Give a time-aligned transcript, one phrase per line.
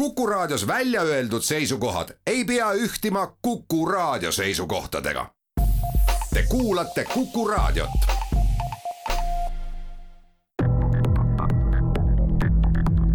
[0.00, 5.26] Kuku Raadios välja öeldud seisukohad ei pea ühtima Kuku Raadio seisukohtadega.
[6.34, 7.90] Te kuulate Kuku Raadiot.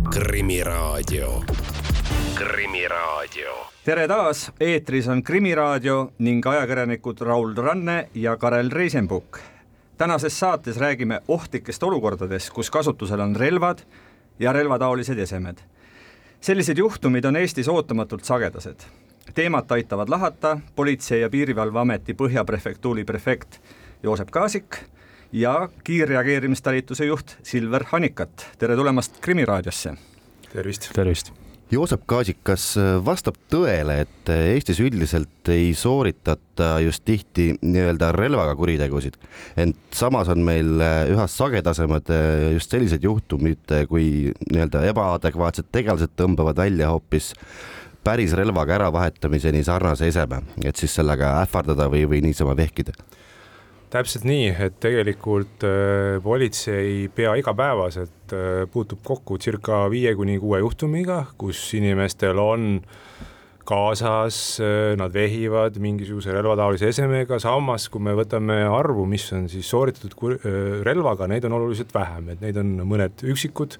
[0.09, 1.43] krimiraadio,
[2.35, 3.67] Krimiraadio.
[3.85, 9.39] tere taas, eetris on Krimiraadio ning ajakirjanikud Raul Ranne ja Karel Reisenbuk.
[9.97, 13.79] tänases saates räägime ohtlikest olukordadest, kus kasutusel on relvad
[14.39, 15.57] ja relvataolised esemed.
[16.45, 18.79] Sellised juhtumid on Eestis ootamatult sagedased.
[19.33, 23.61] teemat aitavad lahata Politsei- ja Piirivalveameti Põhja prefektuuri prefekt
[24.03, 24.77] Joosep Kaasik
[25.31, 28.47] ja kiirreageerimistalituse juht Silver Hanikat.
[28.57, 29.93] tere tulemast Krimiraadiosse.
[30.53, 30.89] tervist.
[30.93, 31.31] tervist.
[31.71, 32.63] Joosep Kaasik, kas
[33.01, 39.17] vastab tõele, et Eestis üldiselt ei sooritata just tihti nii-öelda relvaga kuritegusid,
[39.57, 40.77] ent samas on meil
[41.09, 42.11] üha sagedasemad
[42.53, 47.33] just sellised juhtumid, kui nii-öelda ebaadekvaatsed tegelased tõmbavad välja hoopis
[48.05, 52.93] päris relvaga äravahetamiseni sarnase eseme, et siis sellega ähvardada või, või niisama vehkida?
[53.93, 60.61] Täpselt nii, et tegelikult äh, politsei pea igapäevaselt äh, puutub kokku circa viie kuni kuue
[60.63, 62.67] juhtumiga, kus inimestel on
[63.65, 69.69] kaasas äh,, nad vehivad mingisuguse relvataolise esemega, samas kui me võtame arvu, mis on siis
[69.69, 70.13] sooritatud
[70.85, 73.79] relvaga, neid on oluliselt vähem, et neid on mõned üksikud.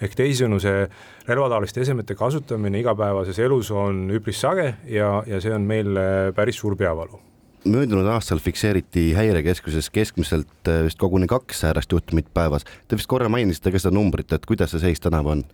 [0.00, 0.86] ehk teisisõnu, see
[1.28, 5.98] relvataoliste esemete kasutamine igapäevases elus on üpris sage ja, ja see on meil
[6.34, 7.29] päris suur peavalu
[7.64, 12.64] möödunud aastal fikseeriti häirekeskuses keskmiselt äh, vist koguni kaks säärast juhtumit päevas.
[12.88, 15.44] Te vist korra mainisite ka seda numbrit, et kuidas see seis tänavu on?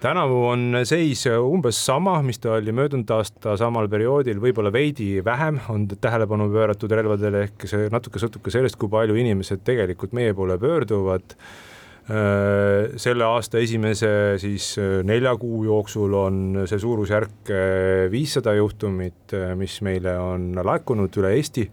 [0.00, 5.58] tänavu on seis umbes sama, mis ta oli möödunud aasta samal perioodil, võib-olla veidi vähem
[5.68, 10.36] on tähelepanu pööratud relvadele, ehk see natuke sõltub ka sellest, kui palju inimesed tegelikult meie
[10.38, 11.34] poole pöörduvad
[12.08, 19.80] selle aasta esimese siis äh, nelja kuu jooksul on see suurusjärk äh, viissada juhtumit, mis
[19.84, 21.68] meile on laekunud üle Eesti.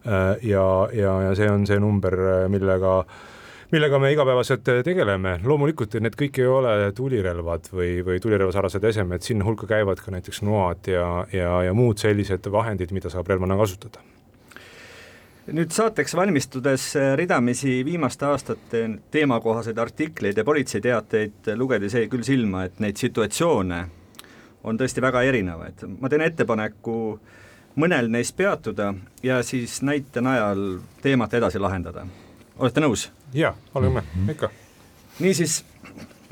[0.00, 0.64] ja,
[0.96, 2.14] ja, ja see on see number,
[2.48, 2.92] millega,
[3.68, 9.44] millega me igapäevaselt tegeleme, loomulikult need kõik ei ole tulirelvad või, või tulirelvasarnased esemed, sinna
[9.44, 11.04] hulka käivad ka näiteks noad ja,
[11.36, 14.00] ja, ja muud sellised vahendid, mida saab relvana kasutada
[15.52, 22.78] nüüd saateks valmistudes ridamisi viimaste aastate teemakohaseid artikleid ja politseiteateid lugedes jäi küll silma, et
[22.82, 23.80] neid situatsioone
[24.64, 25.86] on tõesti väga erinevaid.
[26.00, 26.94] ma teen ettepaneku
[27.80, 32.06] mõnel neist peatuda ja siis näite najal teemat edasi lahendada.
[32.58, 33.10] olete nõus?
[33.34, 34.30] jaa, oleme mm, -hmm.
[34.30, 34.50] ikka.
[35.18, 35.64] niisiis,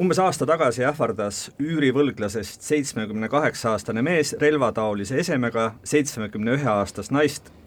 [0.00, 7.50] umbes aasta tagasi ähvardas üürivõlglasest seitsmekümne kaheksa aastane mees relvataolise esemega seitsmekümne ühe aastast naist
[7.50, 7.57] Äh,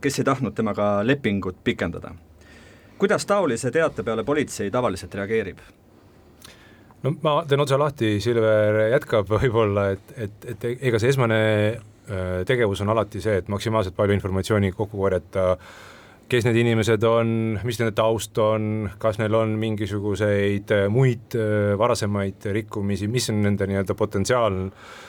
[0.00, 2.14] kes ei tahtnud temaga lepingut pikendada.
[2.98, 5.58] kuidas taolise teate peale politsei tavaliselt reageerib?
[7.02, 11.40] no ma teen otsa lahti, Silver jätkab võib-olla, et, et, et ega see esmane
[11.74, 15.56] äh, tegevus on alati see, et maksimaalselt palju informatsiooni kokku korjata,
[16.28, 17.34] kes need inimesed on,
[17.66, 23.68] mis nende taust on, kas neil on mingisuguseid muid äh, varasemaid rikkumisi, mis on nende
[23.68, 25.03] nii-öelda potentsiaal Äh,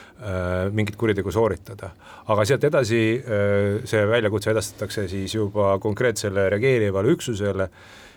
[0.72, 1.90] mingit kuritegu sooritada.
[2.26, 7.68] aga sealt edasi äh, see väljakutse edastatakse siis juba konkreetsele reageerivale üksusele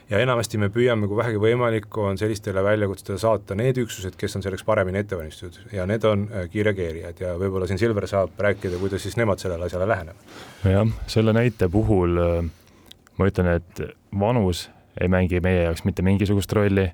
[0.10, 4.46] ja enamasti me püüame, kui vähegi võimalik, on sellistele väljakutsetele saata need üksused, kes on
[4.46, 8.80] selleks paremini ette valmistatud ja need on äh, kiirreageerijad ja võib-olla siin Silver saab rääkida,
[8.80, 10.34] kuidas siis nemad sellele asjale lähenevad.
[10.72, 12.16] jah, selle näite puhul
[13.20, 13.84] ma ütlen, et
[14.20, 16.88] vanus ei mängi meie jaoks mitte mingisugust rolli,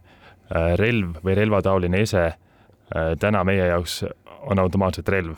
[0.82, 2.26] relv või relvataoline ese
[3.20, 4.04] täna meie jaoks
[4.46, 5.36] on automaatselt relv.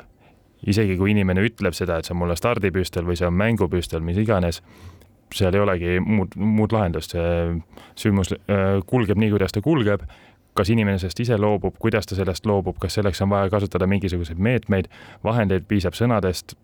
[0.68, 4.18] isegi kui inimene ütleb seda, et see on mulle stardipüstol või see on mängupüstol, mis
[4.18, 4.63] iganes,
[5.35, 7.59] seal ei olegi muud, muud lahendust, see
[8.00, 10.07] sündmus äh, kulgeb nii, kuidas ta kulgeb,
[10.57, 14.41] kas inimene sellest ise loobub, kuidas ta sellest loobub, kas selleks on vaja kasutada mingisuguseid
[14.41, 14.90] meetmeid,
[15.24, 16.56] vahendeid, piisab sõnadest,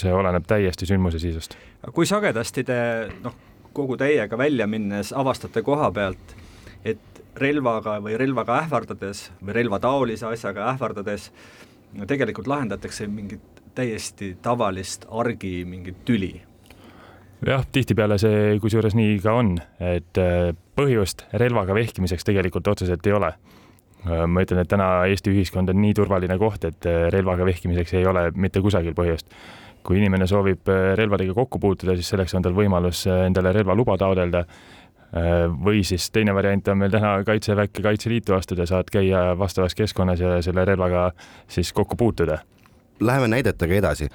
[0.00, 1.58] see oleneb täiesti sündmuse sisust.
[1.92, 2.78] kui sagedasti te
[3.24, 3.36] noh,
[3.76, 6.36] kogu täiega välja minnes avastate koha pealt,
[6.84, 11.30] et relvaga või relvaga ähvardades või relvataolise asjaga ähvardades
[12.06, 16.32] tegelikult lahendatakse mingit täiesti tavalist argi mingit tüli.
[17.46, 23.12] jah, tihtipeale see kusjuures nii ka on, et äh, põhjust relvaga vehkimiseks tegelikult otseselt ei
[23.16, 23.34] ole.
[24.06, 27.94] Äh, ma ütlen, et täna Eesti ühiskond on nii turvaline koht, et äh, relvaga vehkimiseks
[28.00, 29.30] ei ole mitte kusagil põhjust.
[29.86, 30.66] kui inimene soovib
[30.98, 34.40] relvadega kokku puutuda, siis selleks on tal võimalus endale relvaluba taotleda
[35.64, 40.36] või siis teine variant on meil täna Kaitseväkke, Kaitseliitu astuda, saad käia vastavas keskkonnas ja
[40.42, 41.10] selle relvaga
[41.48, 42.38] siis kokku puutuda.
[43.00, 44.08] Läheme näidetega edasi.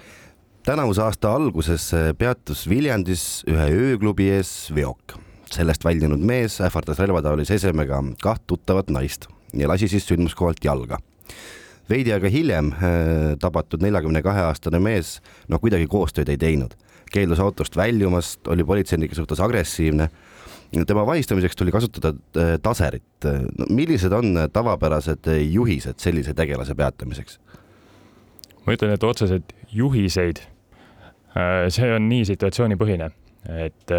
[0.66, 5.18] tänavuse aasta alguses peatus Viljandis ühe ööklubi ees veok.
[5.52, 10.98] sellest väljunud mees ähvardas relvataolise esemega kaht tuttavat naist ja lasi siis sündmuskohalt jalga.
[11.90, 12.72] veidi aega hiljem
[13.40, 16.76] tabatud neljakümne kahe aastane mees noh, kuidagi koostööd ei teinud,
[17.12, 20.10] keeldus autost väljumast, oli politseinike suhtes agressiivne
[20.88, 22.14] tema vahistamiseks tuli kasutada
[22.64, 23.04] taserit.
[23.58, 27.40] no millised on tavapärased juhised sellise tegelase peatamiseks?
[28.66, 30.44] ma ütlen, et otseselt juhiseid,
[31.74, 33.08] see on nii situatsioonipõhine,
[33.66, 33.94] et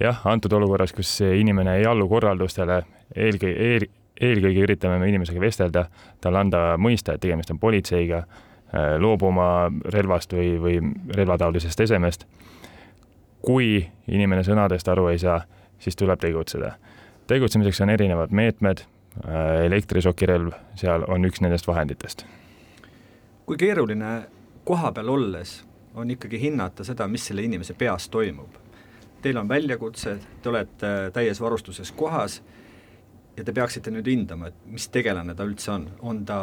[0.00, 2.80] jah, antud olukorras, kus inimene ei allu korraldustele,
[3.12, 3.86] eelkõige eel,,
[4.20, 5.86] eelkõige üritame me inimesega vestelda,
[6.22, 8.24] talle anda mõista, et tegemist on politseiga,
[8.98, 10.78] loobuma relvast või, või
[11.14, 12.26] relvataolisest esemest.
[13.44, 15.42] kui inimene sõnadest aru ei saa,
[15.78, 16.72] siis tuleb tegutseda.
[17.26, 18.84] tegutsemiseks on erinevad meetmed,
[19.64, 22.26] elektrišokirelv, seal on üks nendest vahenditest.
[23.46, 24.26] kui keeruline
[24.64, 28.60] koha peal olles on ikkagi hinnata seda, mis selle inimese peas toimub?
[29.22, 32.42] teil on väljakutse, te olete täies varustuses kohas
[33.36, 36.40] ja te peaksite nüüd hindama, et mis tegelane ta üldse on, on ta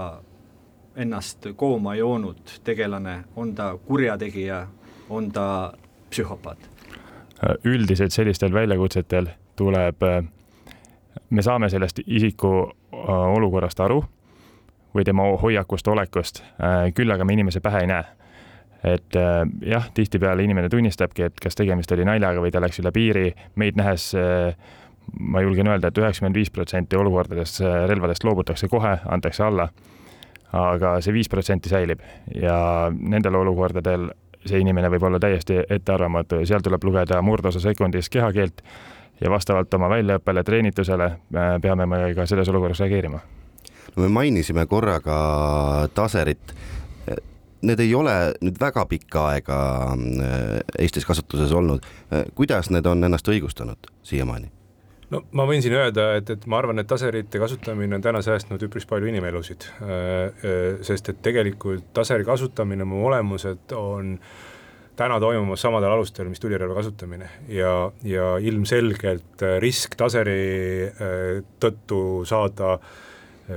[0.95, 4.63] ennast kooma joonud tegelane, on ta kurjategija,
[5.09, 5.45] on ta
[6.09, 6.70] psühhopaat?
[7.65, 9.27] Üldiselt sellistel väljakutsetel
[9.57, 10.03] tuleb,
[11.29, 14.03] me saame sellest isiku äh, olukorrast aru
[14.95, 18.03] või tema hoiakust, olekust, äh, küll aga me inimese pähe ei näe
[18.83, 22.91] et äh, jah, tihtipeale inimene tunnistabki, et kas tegemist oli naljaga või ta läks üle
[22.95, 23.27] piiri,
[23.61, 24.55] meid nähes äh,
[25.19, 29.69] ma julgen öelda et, et üheksakümmend viis protsenti olukordades äh, relvadest loobutakse kohe, antakse alla.
[30.51, 32.01] aga see viis protsenti säilib
[32.35, 34.09] ja nendel olukordadel
[34.45, 38.63] see inimene võib olla täiesti ettearvamatu ja seal tuleb lugeda murdosa sekundis kehakeelt
[39.21, 41.11] ja vastavalt oma väljaõppele, treenitusele
[41.61, 43.19] peame me ka selles olukorras reageerima.
[43.95, 45.17] no me mainisime korra ka
[45.93, 46.55] taserit
[47.61, 49.57] need ei ole nüüd väga pikka aega
[49.93, 51.85] äh, Eestis kasutuses olnud.
[52.13, 54.51] Äh, kuidas need on ennast õigustanud siiamaani?
[55.11, 58.63] No ma võin siin öelda, et, et ma arvan, et taserite kasutamine on täna säästnud
[58.67, 60.47] üpris palju inimelusid, äh,
[60.87, 64.17] sest et tegelikult taseri kasutamine, mu olemuselt on
[64.97, 67.29] täna toimumas samadel alustel, mis tulirelva kasutamine.
[67.49, 70.91] Ja, ja ilmselgelt risk taseri
[71.63, 72.91] tõttu saada äh,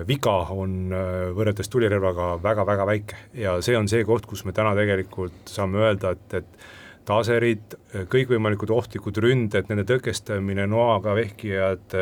[0.08, 3.18] viga on äh, võrreldes tulirelvaga väga-väga väike.
[3.38, 6.66] Ja see on see koht, kus me täna tegelikult saame öelda, et, et
[7.08, 7.76] taserid,
[8.10, 11.96] kõikvõimalikud ohtlikud ründed, nende tõkestamine, noaga vehkijad,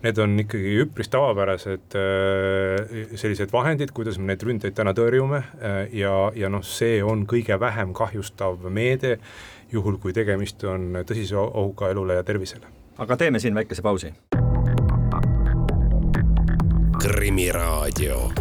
[0.00, 5.80] need on ikkagi üpris tavapärased äh, sellised vahendid, kuidas me neid ründeid täna tõrjume äh,
[5.96, 9.18] ja, ja noh, see on kõige vähem kahjustav meede,
[9.72, 12.72] juhul kui tegemist on tõsise ohuga elule ja tervisele.
[12.98, 14.14] aga teeme siin väikese pausi
[17.00, 18.32] Krimiraadio.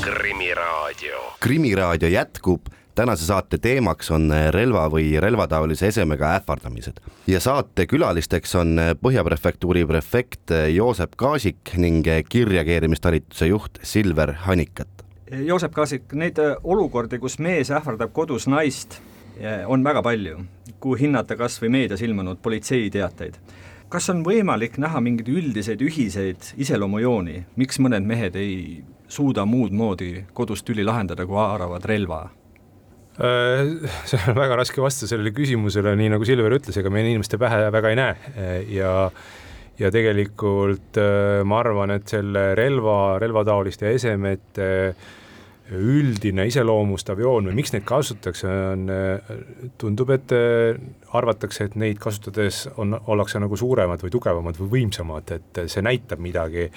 [0.00, 1.20] krimiraadio.
[1.40, 6.98] krimiraadio jätkub tänase saate teemaks on relva või relvataolise esemega ähvardamised
[7.30, 15.04] ja saate külalisteks on Põhja prefektuuri prefekt Joosep Kaasik ning kiirreageerimistalituse juht Silver Hanikat.
[15.30, 18.98] Joosep Kaasik, neid olukordi, kus mees ähvardab kodus naist,
[19.66, 20.40] on väga palju,
[20.82, 23.38] kui hinnata kas või meedias ilmunud politseiteateid
[23.88, 30.26] kas on võimalik näha mingeid üldiseid ühiseid iseloomujooni, miks mõned mehed ei suuda muud moodi
[30.36, 32.26] kodus tüli lahendada, kui haaravad relva?
[33.18, 33.74] Äh,
[34.08, 37.68] see on väga raske vastata sellele küsimusele, nii nagu Silver ütles, ega me inimeste pähe
[37.74, 38.94] väga ei näe ja
[39.78, 45.08] ja tegelikult äh, ma arvan, et selle relva, relvataoliste esemete äh,
[45.76, 48.86] üldine iseloomustav joon või miks neid kasutatakse, on,
[49.80, 50.78] tundub, et äh,
[51.18, 56.22] arvatakse, et neid kasutades on, ollakse nagu suuremad või tugevamad või võimsamad, et see näitab
[56.24, 56.68] midagi.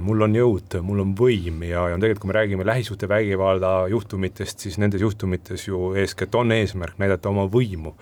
[0.00, 4.78] Mul on jõud, mul on võim ja, ja tegelikult, kui me räägime lähisuhtevägivalla juhtumitest, siis
[4.78, 7.96] nendes juhtumites ju eeskätt on eesmärk näidata oma võimu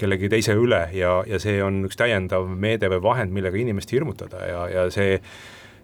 [0.00, 4.44] kellegi teise üle ja, ja see on üks täiendav meede või vahend, millega inimest hirmutada
[4.48, 5.18] ja, ja see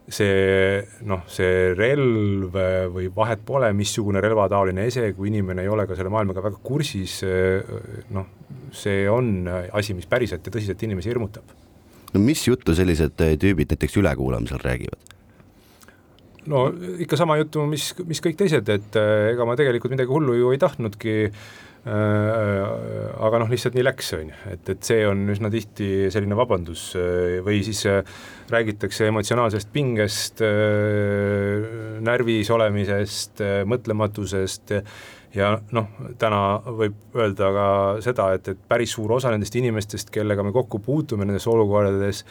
[0.06, 2.54] see noh, see relv
[2.94, 7.18] või vahet pole, missugune relvataoline ese, kui inimene ei ole ka selle maailmaga väga kursis,
[8.14, 8.28] noh,
[8.70, 11.50] see on asi, mis päriselt ja tõsiselt inimesi hirmutab.
[12.14, 15.15] no mis juttu sellised tüübid näiteks ülekuulamisel räägivad?
[16.52, 16.66] No
[17.02, 20.60] ikka sama juttu, mis, mis kõik teised, et ega ma tegelikult midagi hullu ju ei
[20.62, 21.16] tahtnudki
[21.86, 22.62] Äh,
[23.22, 26.88] aga noh, lihtsalt nii läks, on ju, et, et see on üsna tihti selline vabandus
[26.98, 28.00] äh, või siis äh,
[28.50, 30.42] räägitakse emotsionaalsest pingest,
[32.08, 34.74] närvis olemisest, mõtlematusest
[35.38, 37.68] ja noh, täna võib öelda ka
[38.02, 42.24] seda, et, et päris suur osa nendest inimestest, kellega me kokku puutume nendes olukordades,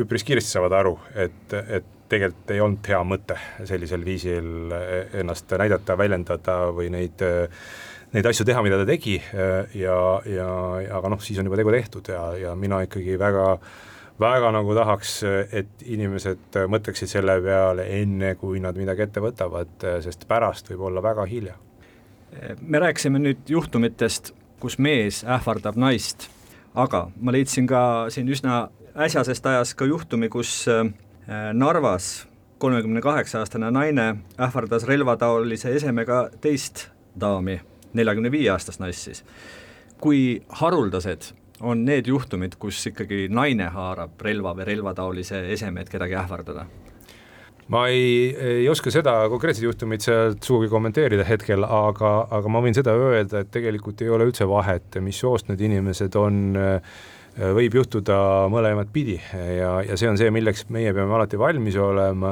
[0.00, 4.72] üpris kiiresti saavad aru, et, et tegelikult ei olnud hea mõte sellisel viisil
[5.20, 7.50] ennast näidata, väljendada või neid äh,
[8.14, 9.98] neid asju teha, mida ta tegi ja, ja,
[10.30, 10.48] ja
[10.98, 13.50] aga noh, siis on juba tegu tehtud ja, ja mina ikkagi väga
[14.20, 15.18] väga nagu tahaks,
[15.52, 21.02] et inimesed mõtleksid selle peale enne, kui nad midagi ette võtavad, sest pärast võib olla
[21.04, 21.56] väga hilja.
[22.60, 26.30] me rääkisime nüüd juhtumitest, kus mees ähvardab naist,
[26.74, 30.88] aga ma leidsin ka siin üsna äsjasest ajast ka juhtumi, kus äh,
[31.26, 32.26] Narvas
[32.58, 36.86] kolmekümne kaheksa aastane naine ähvardas relvataolise esemega teist
[37.20, 37.58] daami,
[37.98, 39.24] neljakümne viie aastast naist siis.
[40.00, 46.14] kui haruldased on need juhtumid, kus ikkagi naine haarab relva või relvataolise eseme, et kedagi
[46.14, 46.66] ähvardada?
[47.68, 52.76] ma ei, ei oska seda konkreetset juhtumit sealt sugugi kommenteerida hetkel, aga, aga ma võin
[52.76, 56.60] seda öelda, et tegelikult ei ole üldse vahet, mis soost need inimesed on,
[57.36, 58.18] võib juhtuda
[58.52, 62.30] mõlemat pidi ja, ja see on see, milleks meie peame alati valmis olema,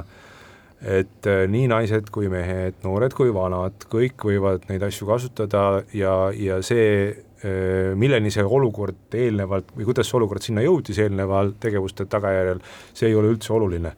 [0.80, 6.62] et nii naised kui mehed, noored kui vanad, kõik võivad neid asju kasutada ja, ja
[6.64, 7.12] see
[7.44, 12.62] Äh, milleni see olukord eelnevalt või kuidas see olukord sinna jõudis eelnevalt tegevuste tagajärjel,
[12.96, 13.92] see ei ole üldse oluline.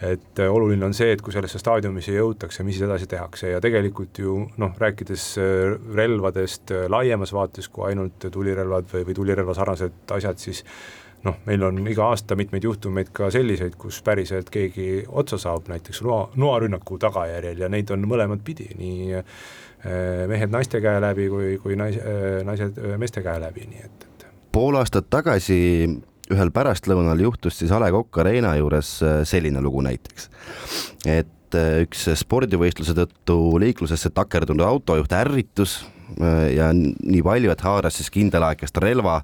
[0.00, 3.60] Et äh, oluline on see, et kui sellesse staadiumisse jõutakse, mis siis edasi tehakse ja
[3.60, 10.16] tegelikult ju noh, rääkides äh, relvadest laiemas vaates kui ainult tulirelvad või, või tulirelva sarnased
[10.16, 10.64] asjad, siis
[11.24, 16.00] noh, meil on iga aasta mitmeid juhtumeid ka selliseid, kus päriselt keegi otsa saab, näiteks
[16.06, 19.24] noa, noarünnaku tagajärjel ja neid on mõlemat pidi, nii
[19.80, 23.86] Äh, mehed naiste käe läbi kui, kui nais-, äh, naised äh, meeste käe läbi, nii
[23.86, 24.26] et, et.
[24.52, 25.56] pool aastat tagasi
[26.30, 28.96] ühel pärastlõunal juhtus siis A Le Coq Arena juures
[29.28, 30.30] selline lugu näiteks,
[31.10, 35.80] et üks spordivõistluse tõttu liiklusesse takerdunud autojuht ärritus
[36.54, 39.20] ja nii palju, et haaras siis kindlalaekast relva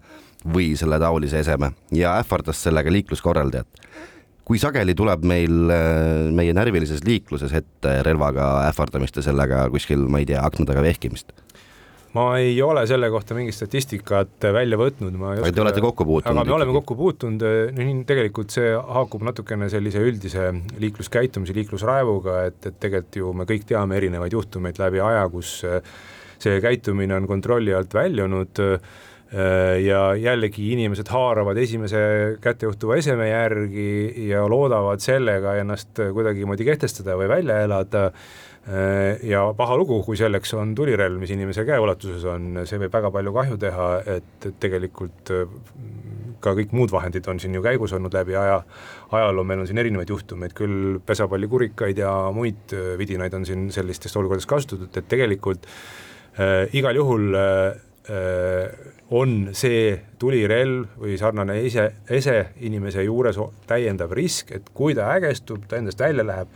[0.46, 3.86] või selle taolise eseme ja ähvardas sellega liikluskorraldajat
[4.46, 10.22] kui sageli tuleb meil äh, meie närvilises liikluses ette relvaga ähvardamist ja sellega kuskil, ma
[10.22, 11.34] ei tea, akna taga vehkimist?
[12.16, 15.54] Ma ei ole selle kohta mingit statistikat välja võtnud, ma ei oska.
[15.56, 16.42] Te olete kokku puutunud?
[16.42, 17.46] aga me oleme kokku puutunud,
[17.76, 20.49] no nii tegelikult see haakub natukene sellise üldise
[20.82, 25.58] liikluskäitumise, liiklusraevuga, et, et tegelikult ju me kõik teame erinevaid juhtumeid läbi aja, kus
[26.37, 28.64] see käitumine on kontrolli alt väljunud
[29.26, 31.99] Äh, ja jällegi inimesed haaravad esimese
[32.40, 38.11] kättejuhtuva eseme järgi ja loodavad sellega ennast kuidagimoodi kehtestada või välja elada.
[38.66, 43.12] Äh, ja paha lugu, kui selleks on tulirelv, mis inimese käeulatuses on, see võib väga
[43.14, 45.44] palju kahju teha, et tegelikult äh,
[46.42, 48.58] ka kõik muud vahendid on siin ju käigus olnud läbi aja,
[49.14, 54.50] ajaloo, meil on siin erinevaid juhtumeid, küll pesapallikurikaid ja muid vidinaid on siin sellistes olukordades
[54.50, 58.75] kasutatud, et tegelikult äh, igal juhul äh,
[59.14, 63.38] on see tulirelv või sarnane ise, ese inimese juures
[63.70, 66.50] täiendav risk, et kui ta ägestub, ta endast välja läheb,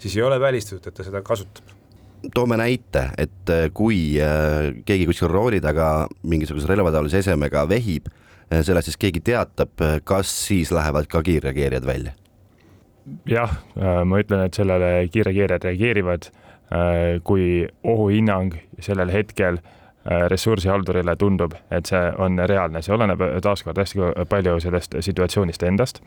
[0.00, 1.76] siis ei ole välistatud, et ta seda kasutab
[2.34, 8.10] toome näite, et äh, kui äh, keegi kuskil rooli taga mingisuguse relvataolise esemega vehib,
[8.50, 9.72] äh, sellest siis keegi teatab,
[10.04, 12.16] kas siis lähevad ka kiirreageerijad välja?
[13.26, 13.50] jah,
[14.06, 16.28] ma ütlen, et sellele kiirreageerijad reageerivad,
[17.26, 18.52] kui ohuhinnang
[18.84, 19.56] sellel hetkel
[20.30, 25.98] ressursihaldurile tundub, et see on reaalne, see oleneb taaskord hästi palju sellest situatsioonist endast.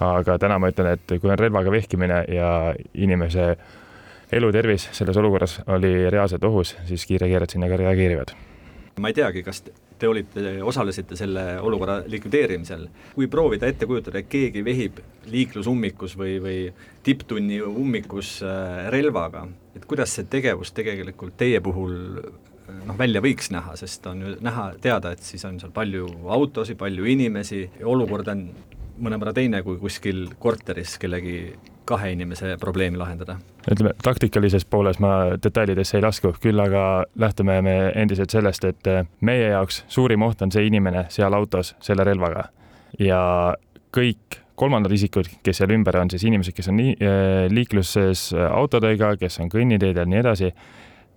[0.00, 2.50] Aga täna ma ütlen, et kui on relvaga vehkimine ja
[2.94, 3.54] inimese
[4.32, 8.34] elutervis selles olukorras oli reaalselt ohus, siis kiirreageerijad sinna ka reageerivad.
[8.98, 9.62] ma ei teagi, kas
[9.98, 12.88] te olite, osalesite selle olukorra likvideerimisel.
[13.14, 14.98] kui proovida ette kujutada, et keegi vehib
[15.30, 16.58] liiklusummikus või, või
[17.02, 19.46] tipptunni ummikus äh, relvaga,
[19.76, 21.94] et kuidas see tegevus tegelikult teie puhul
[22.86, 26.78] noh, välja võiks näha, sest on ju näha, teada, et siis on seal palju autosid,
[26.80, 28.48] palju inimesi olukord on
[28.98, 33.36] mõnevõrra teine kui kuskil korteris kellegi kahe inimese probleemi lahendada.
[33.70, 39.50] ütleme, taktikalises pooles ma detailidesse ei lasku, küll aga lähtume me endiselt sellest, et meie
[39.50, 42.48] jaoks suurim oht on see inimene seal autos selle relvaga
[42.98, 43.20] ja
[43.94, 46.94] kõik kolmandad isikud, kes seal ümber on, siis inimesed, kes on nii,
[47.50, 50.52] liikluses autodega, kes on kõnniteedel, nii edasi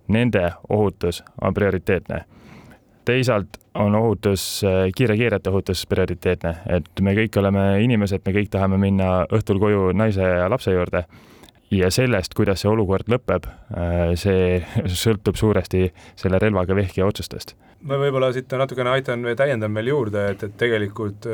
[0.08, 2.24] nende ohutus on prioriteetne.
[3.08, 4.44] Teisalt on ohutus,
[4.96, 10.24] kiirreageerijate ohutus prioriteetne, et me kõik oleme inimesed, me kõik tahame minna õhtul koju naise
[10.24, 11.04] ja lapse juurde
[11.74, 13.48] ja sellest, kuidas see olukord lõpeb,
[14.20, 14.60] see
[15.04, 15.88] sõltub suuresti
[16.18, 17.56] selle relvaga vehkija otsustest.
[17.82, 21.28] ma võib-olla siit natukene aitan või täiendan veel juurde, et, et tegelikult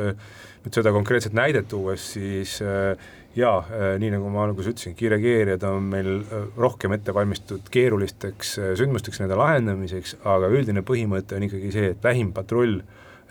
[0.65, 2.95] nüüd seda konkreetset näidet tuues, siis äh,
[3.35, 8.55] jaa, äh, nii nagu ma alguses ütlesin, kiirreageerijad on meil äh, rohkem ette valmistatud keerulisteks
[8.61, 12.79] äh, sündmusteks, nende lahendamiseks, aga üldine põhimõte on ikkagi see, et lähim patrull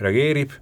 [0.02, 0.56] reageerib,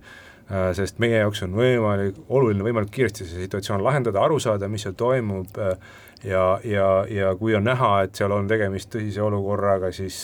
[0.77, 4.93] sest meie jaoks on võimalik, oluline võimalikult kiiresti see situatsioon lahendada, aru saada, mis seal
[4.99, 10.19] toimub ja, ja, ja kui on näha, et seal on tegemist tõsise olukorraga, siis,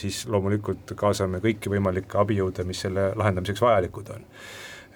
[0.00, 4.24] siis loomulikult kaasame kõiki võimalikke abijõude, mis selle lahendamiseks vajalikud on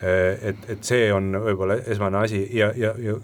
[0.01, 3.17] et, et see on võib-olla esmane asi ja, ja, ja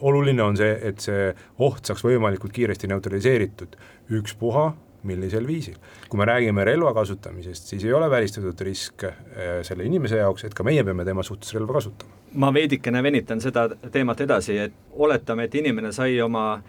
[0.00, 1.28] oluline on see, et see
[1.62, 3.76] oht saaks võimalikult kiiresti neutraliseeritud,
[4.18, 4.66] ükspuha
[5.06, 5.76] millisel viisil.
[6.08, 9.14] kui me räägime relva kasutamisest, siis ei ole välistatud risk äh,
[9.62, 12.10] selle inimese jaoks, et ka meie peame tema suhtes relva kasutama.
[12.34, 16.62] ma veidikene venitan seda teemat edasi, et oletame, et inimene sai oma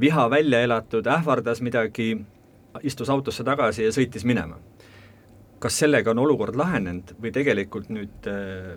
[0.00, 2.14] viha välja elatud, ähvardas midagi,
[2.82, 4.58] istus autosse tagasi ja sõitis minema.
[5.62, 8.72] Kas sellega on olukord lahenenud või tegelikult nüüd äh,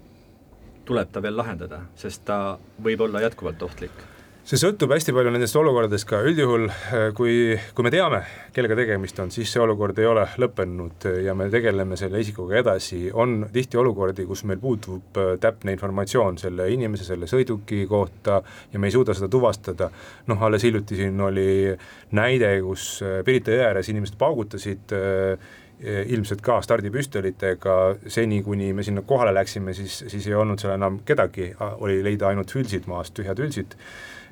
[0.86, 4.12] tuleb ta veel lahendada, sest ta võib olla jätkuvalt ohtlik?
[4.46, 8.20] see sõltub hästi palju nendest olukordadest ka, üldjuhul äh, kui, kui me teame,
[8.54, 13.08] kellega tegemist on, siis see olukord ei ole lõppenud ja me tegeleme selle isikuga edasi,
[13.10, 18.38] on tihti olukordi, kus meil puudub äh, täpne informatsioon selle inimese, selle sõiduki kohta
[18.70, 19.90] ja me ei suuda seda tuvastada.
[20.30, 21.50] noh, alles hiljuti siin oli
[22.14, 24.94] näide, kus äh, Pirita jõe ääres inimesed paugutasid
[25.84, 27.74] ilmselt ka stardipüstolitega,
[28.08, 31.50] seni kuni me sinna kohale läksime, siis, siis ei olnud seal enam kedagi,
[31.84, 33.76] oli leida ainult hülsid maast, tühjad hülsid.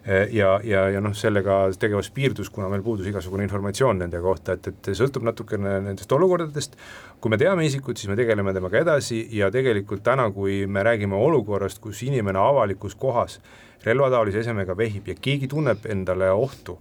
[0.04, 4.58] Eh, ja, ja, ja noh, sellega tegevus piirdus, kuna meil puudus igasugune informatsioon nende kohta,
[4.58, 6.76] et, et sõltub natukene nendest olukordadest,
[7.24, 11.16] kui me teame isikut, siis me tegeleme temaga edasi ja tegelikult täna, kui me räägime
[11.16, 13.40] olukorrast, kus inimene avalikus kohas
[13.88, 16.76] relvataolise esemega vehib ja keegi tunneb endale ohtu,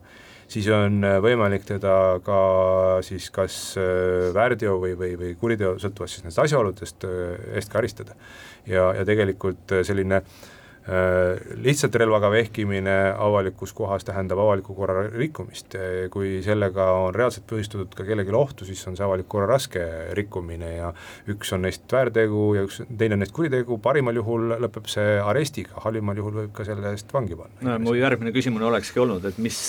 [0.52, 2.38] siis on võimalik teda ka
[3.06, 8.16] siis kas äh, väärteo või, või, või kuriteo, sõltuvalt siis nendest asjaoludest, äh, eest karistada.
[8.66, 10.61] ja, ja tegelikult selline äh, Äh,
[11.62, 15.76] lihtsalt relvaga vehkimine avalikus kohas tähendab avaliku korra rikkumist,
[16.10, 19.84] kui sellega on reaalselt põhjustatud ka kellelegi ohtu, siis on see avaliku korra raske
[20.18, 20.90] rikkumine ja
[21.30, 26.18] üks on neist väärtegu ja üks, teine neist kuritegu, parimal juhul lõpeb see arestiga, halvimal
[26.18, 27.62] juhul võib ka selle eest vangi panna.
[27.62, 29.62] no mu järgmine küsimus olekski olnud, et mis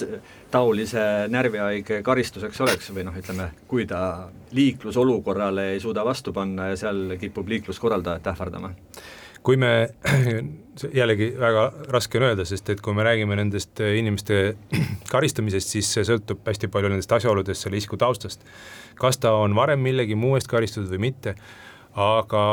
[0.54, 6.80] taolise närvihaige karistuseks oleks või noh, ütleme, kui ta liiklusolukorrale ei suuda vastu panna ja
[6.88, 8.74] seal kipub liikluskorraldajat ähvardama
[9.44, 9.72] kui me,
[11.00, 14.56] jällegi väga raske on öelda, sest et kui me räägime nendest äh, inimeste
[15.14, 18.46] karistamisest, siis see sõltub hästi palju nendest asjaoludest, selle isiku taustast.
[19.00, 21.36] kas ta on varem millegi muu eest karistatud või mitte
[21.94, 22.44] aga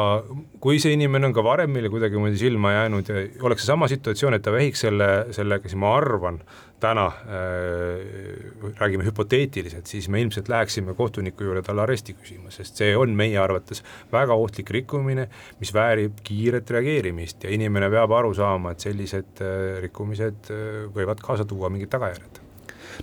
[0.61, 4.45] kui see inimene on ka varem meile kuidagimoodi silma jäänud ja oleks seesama situatsioon, et
[4.45, 6.41] ta vehiks selle, sellega, siis ma arvan,
[6.81, 12.93] täna äh, räägime hüpoteetiliselt, siis me ilmselt läheksime kohtuniku juurde talle aresti küsima, sest see
[12.97, 15.29] on meie arvates väga ohtlik rikkumine,
[15.61, 21.25] mis väärib kiiret reageerimist ja inimene peab aru saama, et sellised äh, rikkumised äh, võivad
[21.25, 22.45] kaasa tuua mingid tagajärjed.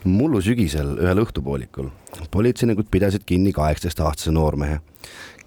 [0.05, 1.89] Mullu sügisel ühel õhtupoolikul
[2.31, 4.79] politseinikud pidasid kinni kaheksateistaastase noormehe,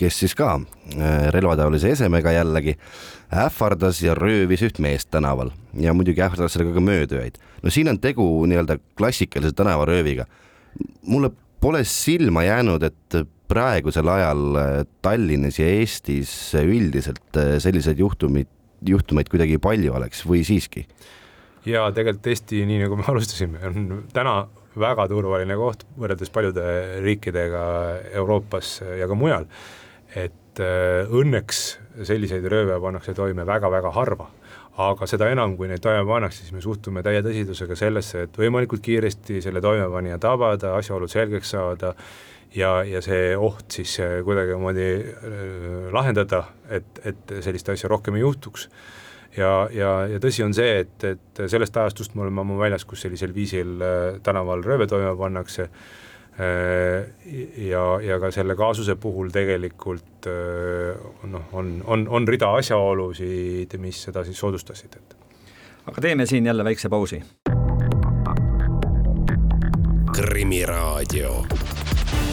[0.01, 2.77] kes siis ka äh, relvataolise esemega jällegi
[3.45, 7.39] ähvardas ja röövis üht meest tänaval ja muidugi ähvardas sellega ka möödujaid.
[7.63, 10.27] no siin on tegu nii-öelda klassikalise tänavarööviga.
[11.03, 14.71] mulle pole silma jäänud, et praegusel ajal äh,
[15.03, 18.49] Tallinnas ja Eestis üldiselt äh, selliseid juhtumid,
[18.87, 20.87] juhtumeid kuidagi palju oleks või siiski?
[21.67, 24.41] ja tegelikult Eesti, nii nagu me alustasime, on täna
[24.79, 26.65] väga turvaline koht võrreldes paljude
[27.05, 27.63] riikidega
[28.15, 29.49] Euroopas ja ka mujal.
[30.19, 31.61] Et äh, õnneks
[32.07, 34.31] selliseid rööve pannakse toime väga-väga harva.
[34.81, 38.83] Aga seda enam, kui neid toime pannakse, siis me suhtume täie tõsidusega sellesse, et võimalikult
[38.85, 41.93] kiiresti selle toimepanija tabada, asjaolud selgeks saada
[42.57, 48.25] ja, ja see oht siis äh, kuidagimoodi äh, lahendada, et, et sellist asja rohkem ei
[48.25, 48.71] juhtuks.
[49.37, 53.05] Ja, ja, ja tõsi on see, et, et sellest ajastust me oleme ammu väljas, kus
[53.05, 53.77] sellisel viisil
[54.27, 55.69] tänaval rööve toime pannakse
[57.71, 60.97] ja, ja ka selle kaasuse puhul tegelikult äh,
[61.29, 65.17] noh, on, on, on rida asjaolusid, mis seda siis soodustasid, et.
[65.87, 67.23] aga teeme siin jälle väikse pausi.
[70.17, 71.45] krimiraadio,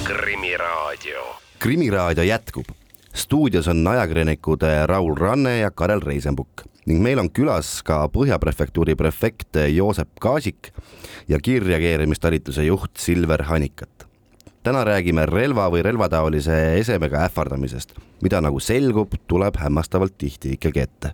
[0.08, 1.24] Krimiraadio.
[1.60, 2.76] krimiraadio jätkub
[3.18, 8.96] stuudios on ajakirjanikud Raul Ranne ja Karel Reisenbuk ning meil on külas ka Põhja prefektuuri
[8.96, 10.72] prefekt Joosep Kaasik
[11.28, 13.90] ja kiirreageerimistalituse juht Silver Hanikat.
[14.64, 21.12] täna räägime relva või relvataolise esemega ähvardamisest, mida nagu selgub, tuleb hämmastavalt tihti ikkagi ette.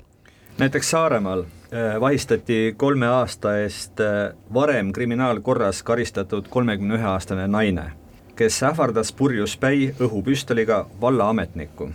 [0.57, 7.91] näiteks Saaremaal äh, vahistati kolme aasta eest äh, varem kriminaalkorras karistatud kolmekümne ühe aastane naine,
[8.36, 11.89] kes ähvardas purjus päi õhupüstoliga vallaametnikku.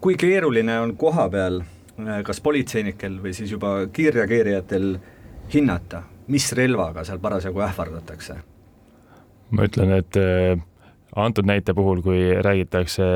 [0.00, 1.75] kui keeruline on koha peal Äh,
[2.26, 4.96] kas politseinikel või siis juba kiirreageerijatel
[5.54, 8.40] hinnata, mis relvaga seal parasjagu ähvardatakse?
[9.50, 10.58] ma ütlen, et äh,
[11.16, 13.06] antud näite puhul, kui räägitakse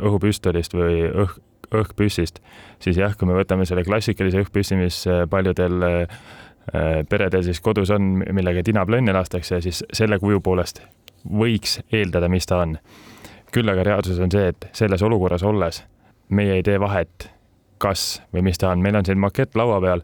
[0.00, 2.40] õhupüstolist või õhk, õhkpüssist,
[2.80, 6.06] siis jah, kui me võtame selle klassikalise õhkpüssi, mis äh, paljudel
[7.08, 10.82] peredel siis kodus on, millega tinaplönne lastakse, siis selle kuju poolest
[11.24, 12.76] võiks eeldada, mis ta on.
[13.52, 15.82] küll aga reaalsus on see, et selles olukorras olles
[16.28, 17.30] meie ei tee vahet
[17.78, 20.02] kas või mis ta on, meil on siin makett laua peal.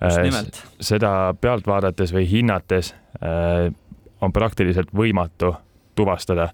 [0.00, 0.62] nimelt.
[0.80, 2.94] seda pealt vaadates või hinnates
[4.20, 5.54] on praktiliselt võimatu
[5.94, 6.48] tuvastada,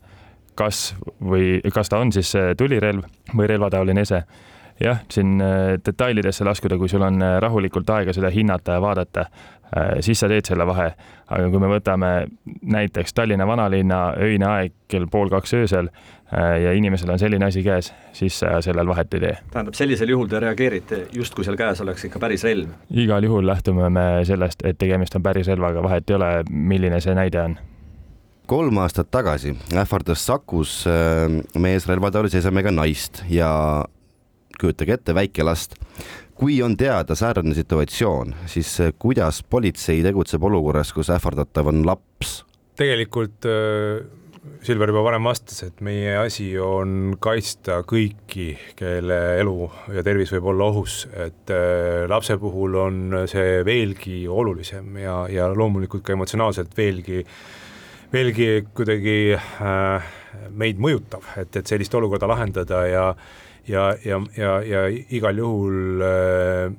[0.55, 3.05] kas või kas ta on siis tulirelv
[3.37, 4.25] või relvataoline ese
[4.81, 5.39] jah, siin
[5.87, 9.56] detailidesse laskuda, kui sul on rahulikult aega seda hinnata ja vaadata, Äh,
[10.01, 10.91] siis sa teed selle vahe.
[11.27, 12.11] aga kui me võtame
[12.63, 17.65] näiteks Tallinna vanalinna öine aeg kell pool kaks öösel äh, ja inimesel on selline asi
[17.67, 19.37] käes, siis sa sellel vahet ei tee.
[19.53, 22.71] tähendab, sellisel juhul te reageerite justkui seal käes oleks ikka päris relv?
[22.91, 27.17] igal juhul lähtume me sellest, et tegemist on päris relvaga, vahet ei ole, milline see
[27.19, 27.59] näide on
[28.47, 31.27] kolm aastat tagasi ähvardas Sakus äh,
[31.59, 33.51] mees relvataolise esemega naist ja
[34.61, 35.75] kujutage ette, väike last
[36.37, 42.43] kui on teada säärane situatsioon, siis eh, kuidas politsei tegutseb olukorras, kus ähvardatav on laps?
[42.77, 44.05] tegelikult äh,
[44.63, 49.55] Silver juba varem vastas, et meie asi on kaitsta kõiki, kelle elu
[49.95, 55.49] ja tervis võib olla ohus, et äh, lapse puhul on see veelgi olulisem ja, ja
[55.55, 57.25] loomulikult ka emotsionaalselt veelgi,
[58.13, 60.13] veelgi kuidagi äh,
[60.53, 63.09] meid mõjutav, et, et sellist olukorda lahendada ja
[63.69, 66.73] ja, ja, ja, ja igal juhul äh,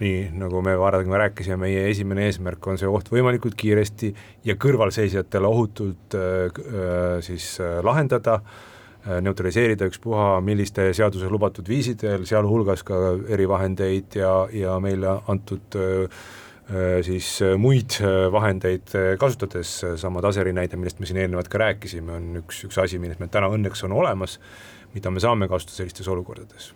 [0.00, 4.12] nii nagu me varem rääkisime, meie esimene eesmärk on see oht võimalikult kiiresti
[4.48, 8.40] ja kõrvalseisjatele ohutult äh, äh, siis lahendada
[9.00, 12.98] neutraliseerida ükspuha milliste seaduses lubatud viisidel, sealhulgas ka
[13.32, 15.78] erivahendeid ja, ja meile antud
[17.06, 17.96] siis muid
[18.30, 23.00] vahendeid kasutades, sama Taseri näide, millest me siin eelnevalt ka rääkisime, on üks, üks asi,
[23.00, 24.36] millest meil täna õnneks on olemas
[24.94, 26.72] mida me saame kasutada sellistes olukordades.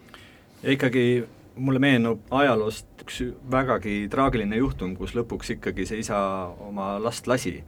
[0.63, 1.25] ja ikkagi
[1.57, 6.19] mulle meenub ajaloost üks vägagi traagiline juhtum, kus lõpuks ikkagi see isa
[6.67, 7.63] oma last lasi.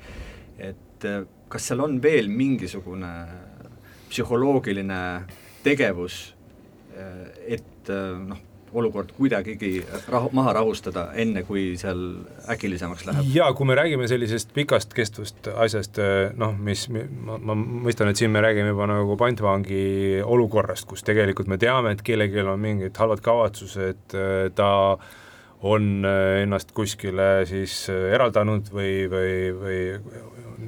[0.59, 3.13] et eh, kas seal on veel mingisugune
[4.09, 5.01] psühholoogiline
[5.63, 6.35] tegevus,
[6.97, 8.41] eh, et eh, noh,
[8.73, 12.01] olukord kuidagigi rahu, maha rahustada, enne kui seal
[12.53, 13.29] äkilisemaks läheb?
[13.35, 16.01] jaa, kui me räägime sellisest pikast kestvust asjast,
[16.39, 21.51] noh, mis ma, ma mõistan, et siin me räägime juba nagu pantvangi olukorrast, kus tegelikult
[21.53, 24.19] me teame, et kellelgi on mingid halvad kavatsused,
[24.59, 24.73] ta
[25.67, 29.79] on ennast kuskile siis eraldanud või, või, või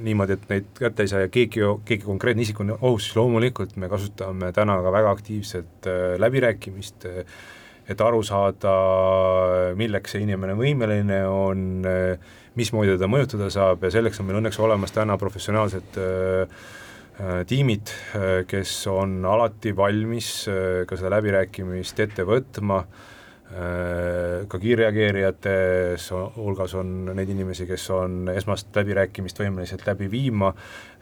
[0.05, 3.75] niimoodi, et neid kätte ei saa ja keegi, keegi konkreetne isik on ohus, siis loomulikult
[3.81, 5.89] me kasutame täna ka väga aktiivset
[6.21, 7.39] läbirääkimist äh,
[7.89, 8.73] et aru saada,
[9.77, 11.63] milleks see inimene võimeline on,
[12.59, 16.65] mismoodi teda mõjutada saab ja selleks on meil õnneks olemas täna professionaalsed äh,
[17.49, 17.91] tiimid,
[18.47, 23.07] kes on alati valmis äh, ka seda läbirääkimist ette võtma äh,,
[23.49, 25.53] ka kiirreageerijate
[26.37, 30.53] hulgas on neid inimesi, kes on esmast läbirääkimist võimelised läbi viima,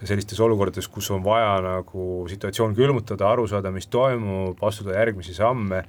[0.03, 5.83] sellistes olukordades, kus on vaja nagu situatsioon külmutada, aru saada, mis toimub, astuda järgmisi samme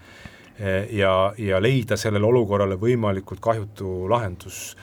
[0.90, 4.76] ja, ja leida sellele olukorrale võimalikult kahjutu lahendus.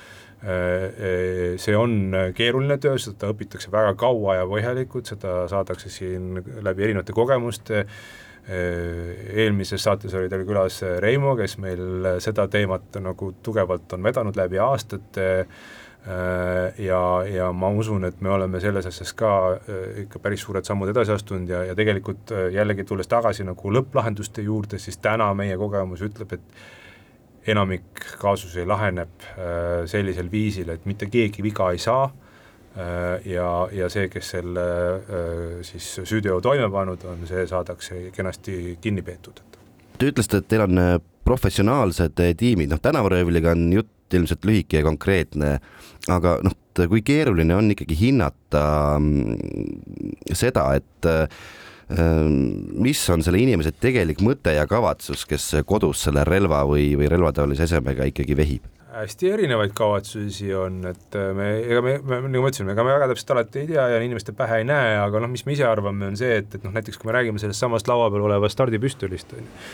[0.46, 6.38] Eh, eh, see on keeruline töö, seda õpitakse väga kaua ja põhjalikult, seda saadakse siin
[6.64, 7.86] läbi erinevate kogemuste
[8.46, 14.60] eelmises saates oli teil külas Reimo, kes meil seda teemat nagu tugevalt on vedanud läbi
[14.62, 15.48] aastate Äh,
[16.78, 20.92] ja, ja ma usun, et me oleme selles asjas ka äh, ikka päris suured sammud
[20.92, 25.58] edasi astunud ja, ja tegelikult äh, jällegi tulles tagasi nagu lõpplahenduste juurde, siis täna meie
[25.58, 29.26] kogemus ütleb, et enamik kaasusi laheneb
[29.86, 32.08] sellisel viisil, et mitte keegi viga ei saa
[33.30, 34.64] ja, ja see, kes selle
[35.62, 39.44] siis süüteo toime pannud on, see saadakse kenasti kinni peetud.
[40.02, 40.82] Te ütlesite, et teil on
[41.30, 45.58] professionaalsed tiimid, noh tänavaröövliga on jutt ilmselt lühike ja konkreetne,
[46.12, 48.66] aga noh, kui keeruline on ikkagi hinnata
[49.00, 51.10] mm, seda, et
[51.90, 57.10] mm, mis on selle inimese tegelik mõte ja kavatsus, kes kodus selle relva või, või
[57.12, 58.72] relvataolise esemega ikkagi vehib?
[58.96, 63.10] hästi erinevaid kavatsusi on, et me, ega me, me, nagu ma ütlesin, ega me väga
[63.12, 66.08] täpselt alati ei tea ja inimeste pähe ei näe, aga noh, mis me ise arvame,
[66.14, 69.36] on see, et, et noh, näiteks kui me räägime sellest samast laua peal olevast stardipüstolist,
[69.36, 69.66] on ju,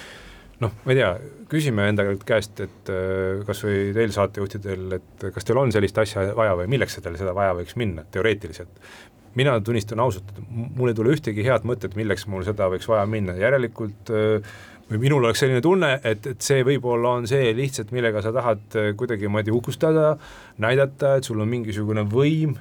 [0.61, 1.11] noh, ma ei tea,
[1.51, 6.31] küsime enda käest, et äh, kas või teil saatejuhtidel, et kas teil on sellist asja
[6.37, 8.91] vaja või milleks teil seda vaja võiks minna, teoreetiliselt.
[9.35, 13.35] mina tunnistan ausalt, mul ei tule ühtegi head mõtet, milleks mul seda võiks vaja minna,
[13.39, 14.53] järelikult äh,
[14.91, 18.77] või minul oleks selline tunne, et, et see võib-olla on see lihtsalt, millega sa tahad
[18.77, 20.17] äh, kuidagimoodi uhkustada,
[20.61, 22.57] näidata, et sul on mingisugune võim,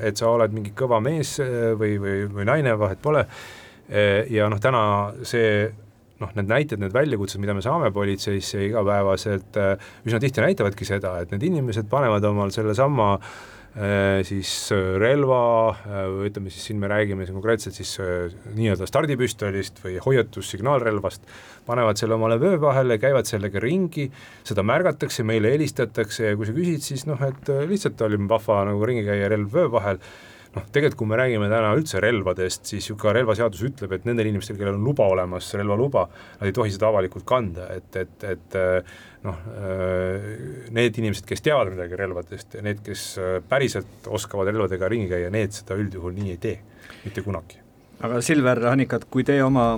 [0.00, 1.36] et sa oled mingi kõva mees
[1.78, 3.26] või, või, või naine, vahet pole,
[4.32, 4.80] ja noh, täna
[5.28, 5.68] see
[6.24, 11.18] noh, need näited, need väljakutsed, mida me saame politseisse igapäevaselt, äh, üsna tihti näitavadki seda,
[11.22, 13.18] et need inimesed panevad omal sellesama
[14.22, 14.50] siis
[15.02, 15.74] relva,
[16.22, 17.96] ütleme siis siin me räägime siin konkreetselt siis
[18.54, 21.26] nii-öelda stardipüstolist või hoiatussignaalrelvast,
[21.66, 24.06] panevad selle omale vöö vahele, käivad sellega ringi,
[24.46, 28.86] seda märgatakse, meile helistatakse ja kui sa küsid, siis noh, et lihtsalt oli vahva nagu
[28.86, 29.98] ringi käia relv vöö vahel
[30.54, 34.30] noh, tegelikult kui me räägime täna üldse relvadest, siis ju ka relvaseadus ütleb, et nendel
[34.30, 36.06] inimestel, kellel on luba olemas, relvaluba,
[36.40, 38.58] nad ei tohi seda avalikult kanda, et, et, et
[39.26, 39.42] noh,
[40.76, 43.06] need inimesed, kes teavad midagi relvadest ja need, kes
[43.50, 46.56] päriselt oskavad relvadega ringi käia, need seda üldjuhul nii ei tee,
[47.04, 47.60] mitte kunagi.
[48.04, 49.72] aga Silver Annikat, kui te oma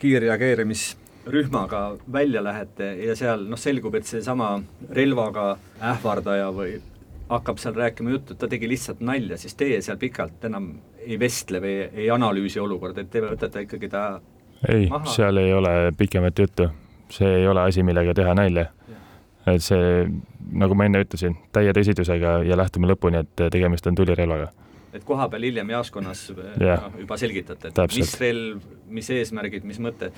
[0.00, 4.56] kiirreageerimisrühmaga välja lähete ja seal noh, selgub, et seesama
[4.94, 6.76] relvaga ähvardaja või
[7.34, 10.70] hakkab seal rääkima juttu, et ta tegi lihtsalt nalja, siis teie seal pikalt enam
[11.04, 14.04] ei vestle või ei analüüsi olukorda, et te võtate ikkagi ta
[14.68, 16.68] ei, seal ei ole pikemat juttu,
[17.12, 18.66] see ei ole asi, millega teha nalja.
[19.46, 20.06] et see,
[20.56, 24.50] nagu ma enne ütlesin, täie tõsidusega ja lähtume lõpuni, et tegemist on tulirelvaga.
[24.94, 26.28] et koha peal hiljem jaoskonnas
[26.60, 26.78] ja.
[26.80, 28.00] no, juba selgitate, et Täpselt.
[28.00, 30.12] mis relv, mis eesmärgid, mis mõte.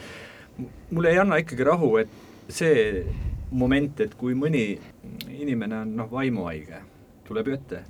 [0.90, 2.12] mulle ei anna ikkagi rahu, et
[2.48, 3.06] see
[3.50, 4.76] moment, et kui mõni
[5.30, 6.82] inimene on noh, vaimuhaige
[7.28, 7.82] tuleb ju ette.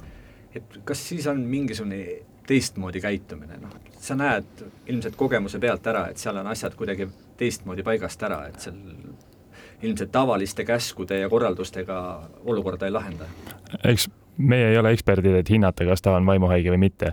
[0.57, 2.03] et kas siis on mingisugune
[2.47, 7.83] teistmoodi käitumine, noh, sa näed ilmselt kogemuse pealt ära, et seal on asjad kuidagi teistmoodi
[7.83, 8.79] paigast ära, et seal
[9.83, 11.99] ilmselt tavaliste käskude ja korraldustega
[12.45, 13.27] olukorda ei lahenda.
[13.85, 17.13] eks meie ei ole eksperdid, et hinnata, kas ta on vaimuhaige või mitte.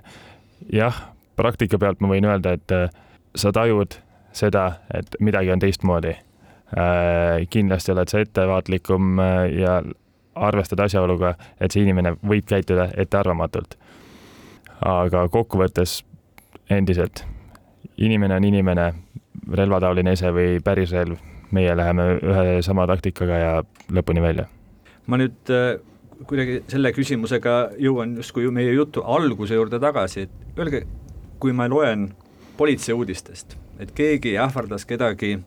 [0.72, 1.02] jah,
[1.36, 2.90] praktika pealt ma võin öelda, et äh,
[3.36, 3.98] sa tajud
[4.34, 7.44] seda, et midagi on teistmoodi äh,.
[7.50, 9.82] kindlasti oled sa ettevaatlikum äh, ja
[10.36, 13.78] arvestada asjaoluga, et see inimene võib käituda ettearvamatult.
[14.84, 16.04] aga kokkuvõttes
[16.70, 17.24] endiselt,
[17.98, 18.94] inimene on inimene,
[19.52, 21.18] relvataoline ese või päris relv,
[21.52, 23.54] meie läheme ühe sama taktikaga ja
[23.92, 24.48] lõpuni välja.
[25.08, 25.80] ma nüüd äh,
[26.28, 30.86] kuidagi selle küsimusega jõuan justkui meie jutu alguse juurde tagasi, et öelge,
[31.40, 32.10] kui ma loen
[32.58, 35.38] politseiuudistest, et keegi ähvardas kedagi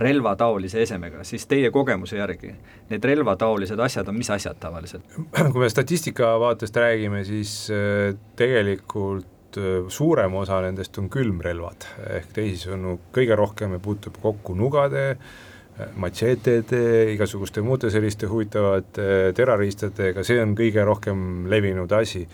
[0.00, 2.54] relvataolise esemega, siis teie kogemuse järgi
[2.90, 5.04] need relvataolised asjad on mis asjad tavaliselt?
[5.52, 11.88] kui me statistika vaatest räägime, siis äh, tegelikult äh, suurem osa nendest on külmrelvad,
[12.20, 16.82] ehk teisisõnu, kõige rohkem puutub kokku nugade, äh, matšeetede,
[17.16, 22.24] igasuguste muude selliste huvitavate terroristidega, see on kõige rohkem levinud asi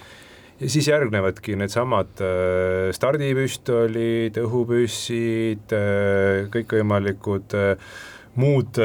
[0.60, 7.96] ja siis järgnevadki needsamad äh, stardipüstolid, õhupüssid äh,, kõikvõimalikud äh,
[8.36, 8.76] muud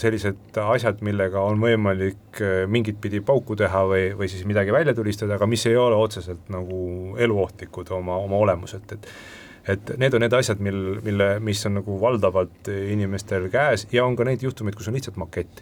[0.00, 2.38] sellised asjad, millega on võimalik
[2.72, 6.48] mingit pidi pauku teha või, või siis midagi välja tulistada, aga mis ei ole otseselt
[6.48, 6.78] nagu
[7.20, 9.10] eluohtlikud oma, oma olemuselt, et
[9.68, 14.16] et need on need asjad, mil, mille, mis on nagu valdavalt inimestel käes ja on
[14.16, 15.60] ka neid juhtumeid, kus on lihtsalt makett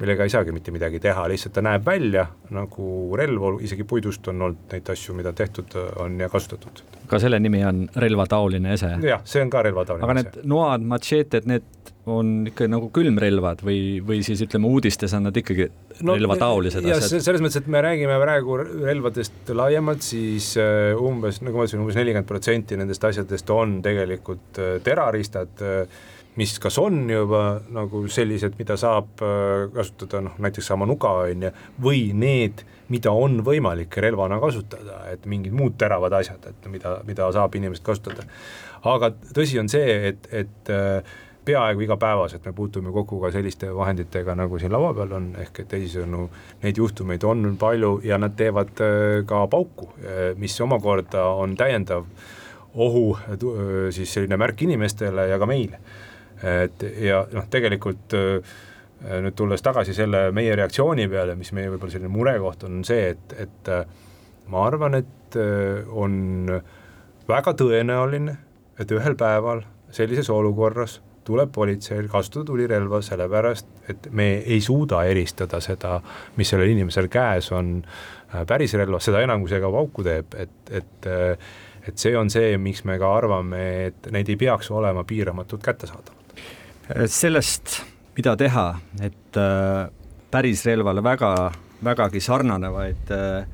[0.00, 4.42] millega ei saagi mitte midagi teha, lihtsalt ta näeb välja nagu relv, isegi puidust on
[4.42, 6.82] olnud neid asju, mida tehtud on ja kasutatud.
[7.06, 8.94] ka selle nimi on relvataoline ese?
[9.06, 10.30] jah, see on ka relvataoline aga ese.
[10.34, 15.38] need noad, matšeeted, need on ikka nagu külmrelvad või, või siis ütleme, uudistes on nad
[15.40, 15.68] ikkagi
[16.04, 17.22] no, relvataolised asjad?
[17.24, 21.96] selles mõttes, et me räägime praegu relvadest laiemalt, siis äh, umbes, nagu ma ütlesin, umbes
[22.00, 26.02] nelikümmend protsenti nendest asjadest on tegelikult äh, terroristad äh,
[26.36, 27.42] mis kas on juba
[27.74, 31.50] nagu sellised, mida saab äh, kasutada noh, näiteks sama nuga on ju,
[31.84, 37.30] või need, mida on võimalik relvana kasutada, et mingid muud teravad asjad, et mida, mida
[37.34, 38.26] saab inimesed kasutada.
[38.84, 44.34] aga tõsi on see, et, et äh, peaaegu igapäevaselt me puutume kokku ka selliste vahenditega,
[44.34, 46.28] nagu siin laua peal on, ehk et teisisõnu,
[46.64, 49.92] neid juhtumeid on palju ja nad teevad äh, ka pauku,
[50.40, 52.08] mis omakorda on täiendav
[52.74, 53.12] ohu
[53.94, 55.78] siis selline märk inimestele ja ka meile
[56.44, 58.54] et ja noh, tegelikult äh,
[59.24, 63.36] nüüd tulles tagasi selle meie reaktsiooni peale, mis meie võib-olla selline murekoht on see, et,
[63.46, 63.84] et äh,
[64.52, 66.50] ma arvan, et äh, on
[67.28, 68.36] väga tõenäoline,
[68.80, 75.60] et ühel päeval sellises olukorras tuleb politseil kasutada tulirelva, sellepärast et me ei suuda eristada
[75.64, 75.96] seda,
[76.36, 77.78] mis sellel inimesel käes on
[78.48, 81.08] päris relva, seda enam, kui see ka pauku teeb, et, et
[81.84, 86.23] et see on see, miks me ka arvame, et neid ei peaks olema piiramatult kättesaadav
[87.06, 87.82] sellest,
[88.16, 88.66] mida teha,
[89.02, 89.88] et äh,
[90.30, 91.52] päris relvale väga,
[91.84, 93.46] vägagi sarnanevaid äh,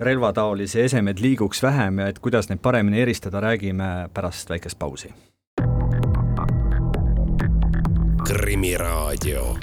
[0.00, 5.14] relvataolisi esemeid liiguks vähem ja et kuidas neid paremini eristada, räägime pärast väikest pausi.
[8.28, 9.56] krimiraadio,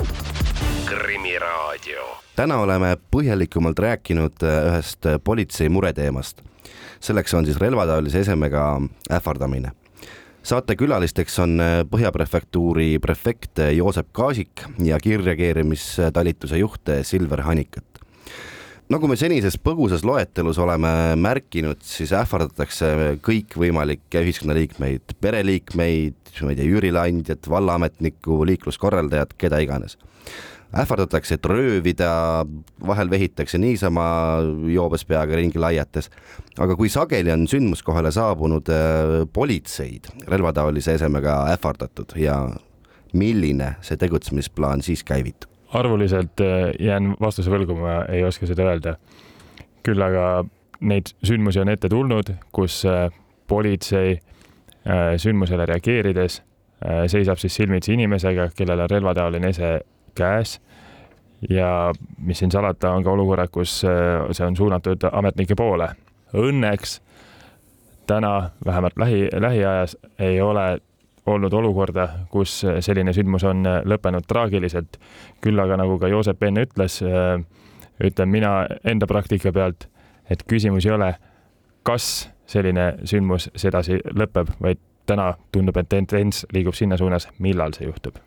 [0.85, 2.03] Krimiraadio.
[2.35, 6.41] täna oleme põhjalikumalt rääkinud äh, ühest politsei mureteemast.
[6.99, 9.71] selleks on siis relvataolise esemega ähvardamine
[10.45, 17.85] saatekülalisteks on äh, Põhjaprefektuuri prefekt äh, Joosep Kaasik ja kiirreageerimistalituse juht äh, Silver Hanikat.
[18.89, 26.67] nagu me senises põgusas loetelus oleme märkinud, siis ähvardatakse kõikvõimalikke ühiskonnaliikmeid, pereliikmeid, ma ei tea,
[26.69, 29.97] üürileandjat, vallaametnikku, liikluskorraldajat, keda iganes.
[30.73, 32.45] Ähvardatakse, et röövida,
[32.87, 34.05] vahel vehitakse niisama
[34.73, 36.09] joobes peaga ringi laiates.
[36.59, 42.49] aga kui sageli on sündmuskohale saabunud äh, politseid relvataolise esemega ähvardatud ja
[43.13, 45.51] milline see tegutsemisplaan siis käivitub?
[45.73, 48.97] arvuliselt äh, jään vastuse võlgu, ma ei oska seda öelda.
[49.83, 50.45] küll aga
[50.81, 53.11] neid sündmusi on ette tulnud, kus äh,
[53.47, 54.19] politsei
[55.17, 56.43] sündmusele reageerides
[57.09, 59.69] seisab siis silmitsi inimesega, kellel on relvataoline ese
[60.15, 60.59] käes
[61.49, 63.79] ja mis siin salata, on ka olukorrad, kus
[64.31, 65.89] see on suunatud ametnike poole.
[66.35, 66.99] Õnneks
[68.07, 70.79] täna vähemalt lähi, lähiajas ei ole
[71.25, 74.99] olnud olukorda, kus selline sündmus on lõppenud traagiliselt.
[75.41, 77.01] küll aga nagu ka Joosep enne ütles,
[78.03, 79.87] ütlen mina enda praktika pealt,
[80.29, 81.15] et küsimus ei ole,
[81.83, 87.89] kas selline sündmus sedasi lõpeb, vaid täna tundub, et tendents liigub sinna suunas, millal see
[87.89, 88.24] juhtub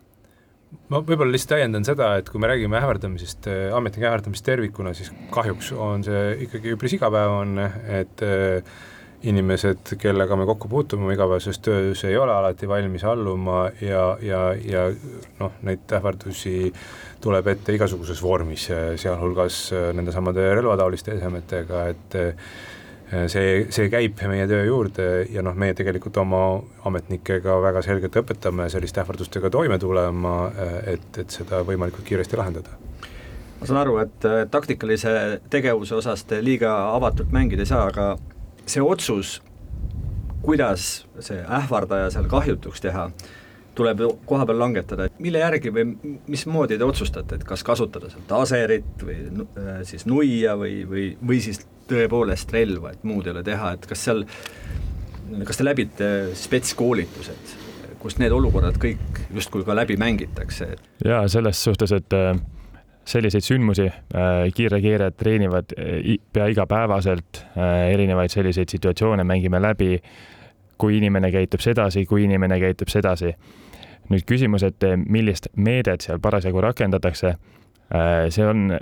[0.89, 5.73] ma võib-olla lihtsalt täiendan seda, et kui me räägime ähvardamisest, ametnike ähvardamisest tervikuna, siis kahjuks
[5.73, 7.67] on see ikkagi üpris igapäevane,
[7.99, 8.73] et äh,
[9.23, 14.85] inimesed, kellega me kokku puutume igapäevases töös, ei ole alati valmis alluma ja, ja, ja
[15.41, 16.71] noh, neid ähvardusi
[17.21, 18.69] tuleb ette igasuguses vormis,
[19.01, 19.61] sealhulgas
[19.97, 22.19] nendesamade relvataoliste esemetega, et
[23.09, 26.41] see, see käib meie töö juurde ja noh, meie tegelikult oma
[26.85, 32.77] ametnikega väga selgelt õpetame selliste ähvardustega toime tulema, eh, et, et seda võimalikult kiiresti lahendada.
[33.59, 35.11] Ma saan aru, et taktikalise
[35.51, 38.13] tegevuse osas te liiga avatult mängida ei saa, aga
[38.69, 39.39] see otsus,
[40.45, 40.85] kuidas
[41.19, 43.09] see ähvardaja seal kahjutuks teha,
[43.79, 45.85] tuleb koha peal langetada, et mille järgi või
[46.27, 51.39] mismoodi te otsustate, et kas kasutada seal taserit või äh, siis nuia või, või, või
[51.43, 54.23] siis tõepoolest relva, et muud ei ole teha, et kas seal,
[55.47, 57.57] kas te läbite spetskoolitused,
[57.99, 60.73] kus need olukorrad kõik justkui ka läbi mängitakse?
[61.05, 62.33] jaa, selles suhtes, et äh
[63.09, 63.93] selliseid sündmusi äh,
[64.53, 65.71] kiirreageerijad treenivad
[66.33, 67.39] pea igapäevaselt,
[67.89, 69.95] erinevaid selliseid situatsioone mängime läbi,
[70.79, 73.33] kui inimene käitub sedasi, kui inimene käitub sedasi.
[74.09, 77.35] Nüüd küsimus, et millist meedet seal parasjagu rakendatakse,
[78.29, 78.73] see on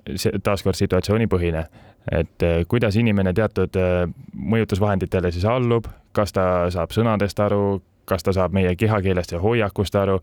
[0.44, 1.64] taaskord situatsioonipõhine,
[2.12, 3.76] et kuidas inimene teatud
[4.34, 9.96] mõjutusvahenditele siis allub, kas ta saab sõnadest aru, kas ta saab meie kehakeelest ja hoiakust
[10.00, 10.22] aru.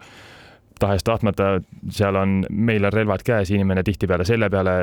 [0.81, 1.61] Tahes-tahtmata
[1.95, 4.75] seal on, meil on relvad käes, inimene tihtipeale selle peale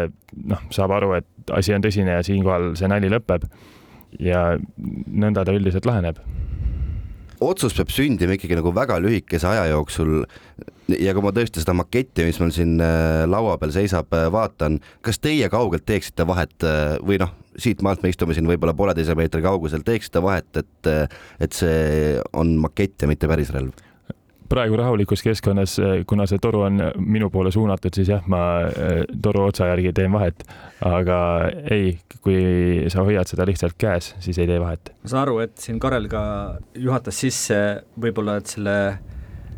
[0.47, 3.49] noh, saab aru, et asi on tõsine ja siinkohal see nali lõpeb.
[4.19, 4.57] ja
[5.07, 6.17] nõnda ta üldiselt laheneb
[7.41, 10.21] otsus peab sündima ikkagi nagu väga lühikese aja jooksul
[10.99, 14.79] ja kui ma tõesti seda maketti, mis mul siin äh, laua peal seisab, äh, vaatan,
[15.05, 19.43] kas teie kaugelt teeksite vahet äh, või noh, siitmaalt me istume siin võib-olla pooleteise meetri
[19.45, 20.91] kaugusel, teeksite vahet, et,
[21.43, 23.75] et see on makett ja mitte päris relv?
[24.51, 29.03] Praegu rahulikus keskkonnas, eh, kuna see toru on minu poole suunatud, siis jah, ma eh,
[29.23, 30.43] toru otsa järgi teen vahet.
[30.81, 31.17] aga
[31.69, 34.93] ei, kui sa hoiad seda lihtsalt käes, siis ei tee vahet.
[35.03, 36.23] ma saan aru, et siin Karel ka
[36.75, 37.57] juhatas sisse
[38.01, 38.77] võib-olla, et selle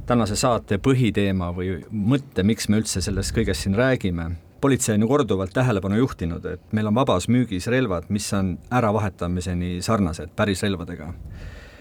[0.06, 4.32] tänase saate põhiteema või mõtte, miks me üldse sellest kõigest siin räägime.
[4.62, 9.82] politsei on ju korduvalt tähelepanu juhtinud, et meil on vabas müügis relvad, mis on äravahetamiseni
[9.82, 11.13] sarnased päris relvadega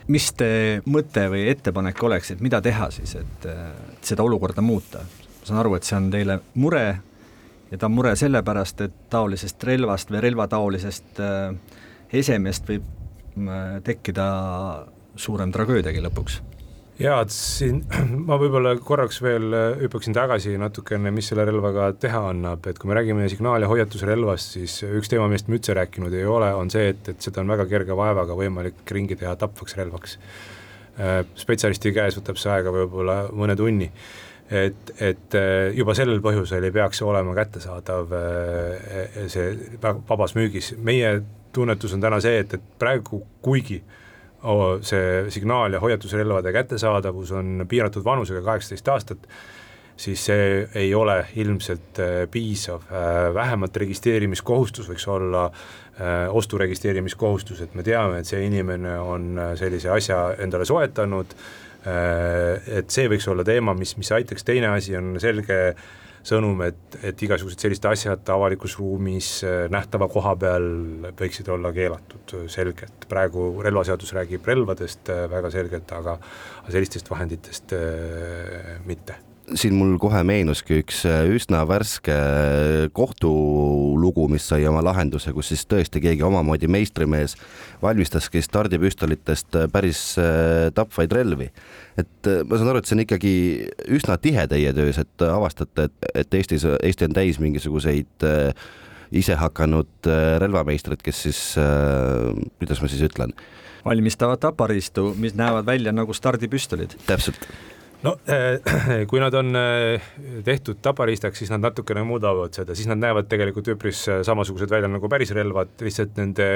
[0.09, 5.05] mis te mõte või ettepanek oleks, et mida teha siis, et, et seda olukorda muuta?
[5.43, 6.87] ma saan aru, et see on teile mure
[7.71, 11.55] ja ta on mure sellepärast, et taolisest relvast või relvataolisest äh,
[12.13, 12.87] esemest võib
[13.49, 14.27] äh, tekkida
[15.17, 16.41] suurem tragöödiagi lõpuks
[17.03, 17.83] ja et siin
[18.29, 22.91] ma võib-olla korraks veel äh, hüppaksin tagasi natukene, mis selle relvaga teha annab, et kui
[22.91, 26.71] me räägime signaal- ja hoiatusrelvast, siis üks teema, millest me üldse rääkinud ei ole, on
[26.73, 30.19] see, et, et seda on väga kerge vaevaga võimalik ringi teha tapvaks relvaks.
[31.01, 33.89] Äh, spetsialisti käes võtab see aega võib-olla mõne tunni.
[34.53, 38.11] Et, et äh, juba sellel põhjusel ei peaks olema kättesaadav
[39.33, 39.47] see
[39.81, 41.23] vabas müügis, meie
[41.57, 43.99] tunnetus on täna see, et, et praegu kuigi äh,
[44.83, 49.29] see signaal- ja hoiatusrelvade kättesaadavus on piiratud vanusega kaheksateist aastat,
[49.97, 57.61] siis see ei ole ilmselt äh, piisav, äh, vähemalt registreerimiskohustus võiks olla äh, ostu registreerimiskohustus,
[57.61, 61.37] et me teame, et see inimene on sellise asja endale soetanud,
[61.83, 65.57] et see võiks olla teema, mis, mis aitaks, teine asi on selge
[66.27, 70.69] sõnum, et, et igasugused sellised asjad avalikus ruumis äh, nähtava koha peal
[71.19, 73.09] võiksid olla keelatud selgelt.
[73.11, 76.19] praegu relvaseadus räägib relvadest äh, väga selgelt, aga
[76.71, 79.19] sellistest vahenditest äh, mitte
[79.59, 85.53] siin mul kohe meenuski üks äh, üsna värske äh, kohtulugu, mis sai oma lahenduse, kus
[85.53, 87.37] siis tõesti keegi omamoodi meistrimees
[87.83, 90.03] valmistaski stardipüstolitest äh, päris
[90.77, 91.49] tapvaid relvi.
[91.99, 93.33] et ma saan aru, et see on ikkagi
[93.93, 98.27] üsna tihe teie töös, et avastate, et, et Eestis, Eesti on täis mingisuguseid
[99.13, 100.09] isehakanud
[100.41, 101.43] relvameistreid, kes siis,
[102.61, 103.35] kuidas ma siis ütlen,
[103.85, 106.97] valmistavad tapariistu, mis näevad välja nagu stardipüstolid.
[107.07, 107.49] täpselt
[108.03, 110.03] no äh, kui nad on äh,
[110.45, 114.91] tehtud tapariistaks, siis nad natukene muudavad seda, siis nad näevad tegelikult üpris äh, samasugused välja
[114.91, 116.49] nagu päris relvad, lihtsalt nende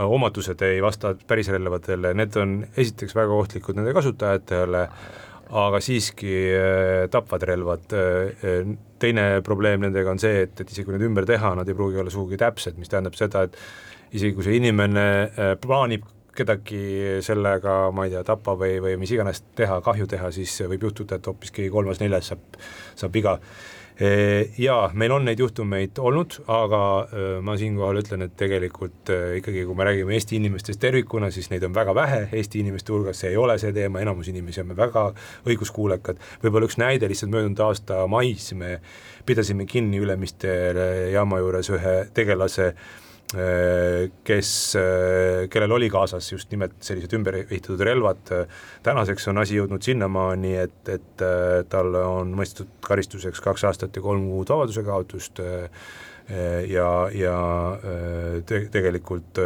[0.00, 4.84] omadused ei vasta päris relvadele, need on esiteks väga ohtlikud nende kasutajatele,
[5.60, 6.34] aga siiski
[7.10, 7.88] tapvad relvad.
[9.02, 11.98] teine probleem nendega on see, et, et isegi kui need ümber teha, nad ei pruugi
[11.98, 13.58] olla sugugi täpsed, mis tähendab seda, et
[14.14, 15.08] isegi kui see inimene
[15.58, 16.06] plaanib
[16.36, 16.84] kedagi
[17.24, 21.18] sellega, ma ei tea, tappa või, või mis iganes teha, kahju teha, siis võib juhtuda,
[21.18, 22.58] et hoopis keegi kolmas-neljas saab,
[22.98, 23.38] saab viga.
[24.00, 26.78] Jaa, meil on neid juhtumeid olnud, aga
[27.44, 31.74] ma siinkohal ütlen, et tegelikult ikkagi, kui me räägime Eesti inimestest tervikuna, siis neid on
[31.76, 35.04] väga vähe Eesti inimeste hulgas, see ei ole see teema, enamus inimesi on väga
[35.44, 38.78] õiguskuulekad, võib-olla üks näide lihtsalt möödunud aasta mais me
[39.28, 40.56] pidasime kinni Ülemiste
[41.12, 42.99] jaama juures ühe tegelase, Äh,
[43.30, 48.32] kes, äh, kellel oli kaasas just nimelt sellised ümber ehitatud relvad.
[48.82, 54.02] tänaseks on asi jõudnud sinnamaani, et, et äh, talle on mõistetud karistuseks kaks aastat ja
[54.02, 55.42] kolm kuud vabaduse kaotust
[56.70, 57.36] ja, ja
[58.46, 59.38] te, tegelikult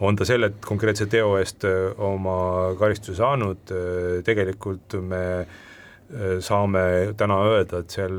[0.00, 1.66] on ta selle konkreetse teo eest
[2.00, 2.38] oma
[2.80, 3.72] karistuse saanud,
[4.24, 5.67] tegelikult me Äh,
[6.40, 6.82] saame
[7.20, 8.14] täna öelda, et seal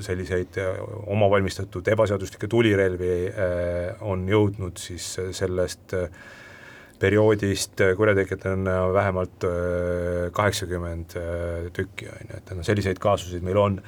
[0.00, 0.78] selliseid äh,
[1.12, 5.96] omavalmistatud ebaseaduslikke tulirelvi äh, on jõudnud siis sellest
[7.00, 9.48] perioodist kurjategijad on vähemalt
[10.36, 11.16] kaheksakümmend
[11.76, 13.78] tükki, on ju, et noh, selliseid kaasuseid meil on.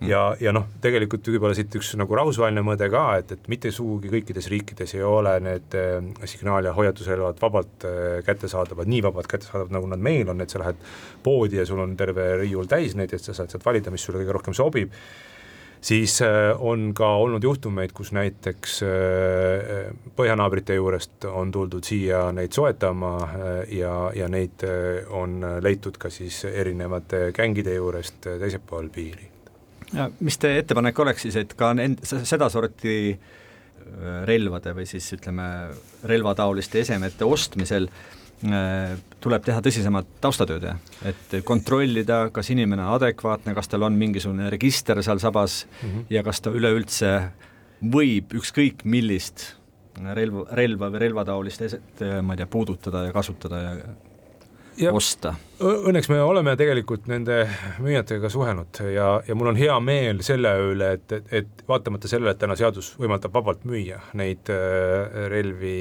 [0.00, 4.08] Ja, ja noh, tegelikult võib-olla siit üks nagu rahvusvaheline mõõde ka, et, et mitte sugugi
[4.08, 5.98] kõikides riikides ei ole need äh,
[6.30, 10.62] signaal- ja hoiatusrelvad vabalt äh, kättesaadavad, nii vabalt kättesaadavad, nagu nad meil on, et sa
[10.62, 10.80] lähed
[11.24, 14.22] poodi ja sul on terve riiul täis neid, et sa saad sealt valida, mis sulle
[14.22, 14.96] kõige rohkem sobib
[15.80, 16.28] siis äh,
[16.58, 23.50] on ka olnud juhtumeid, kus näiteks äh, põhjanaabrite juurest on tuldud siia neid soetama äh,
[23.78, 24.64] ja, ja neid
[25.16, 29.28] on leitud ka siis erinevate gängide juurest teisel pool piiri.
[30.20, 35.48] Mis teie ettepanek oleks siis, et ka nend-, sedasorti äh, relvade või siis ütleme,
[36.06, 38.19] relvataoliste esemete ostmisel äh,
[39.20, 40.78] tuleb teha tõsisemat taustatööd, jah?
[41.04, 46.04] et kontrollida, kas inimene on adekvaatne, kas tal on mingisugune register seal sabas mm -hmm.
[46.10, 47.10] ja kas ta üleüldse
[47.82, 49.56] võib ükskõik millist
[50.14, 53.76] relva, relva või relvataolist eset, ma ei tea, puudutada ja kasutada ja
[54.80, 55.34] ja osta.
[55.60, 57.42] Õnneks me oleme tegelikult nende
[57.84, 62.32] müüjatega suhelnud ja, ja mul on hea meel selle üle, et, et, et vaatamata sellele,
[62.32, 65.74] et täna seadus võimaldab vabalt müüa neid äh, relvi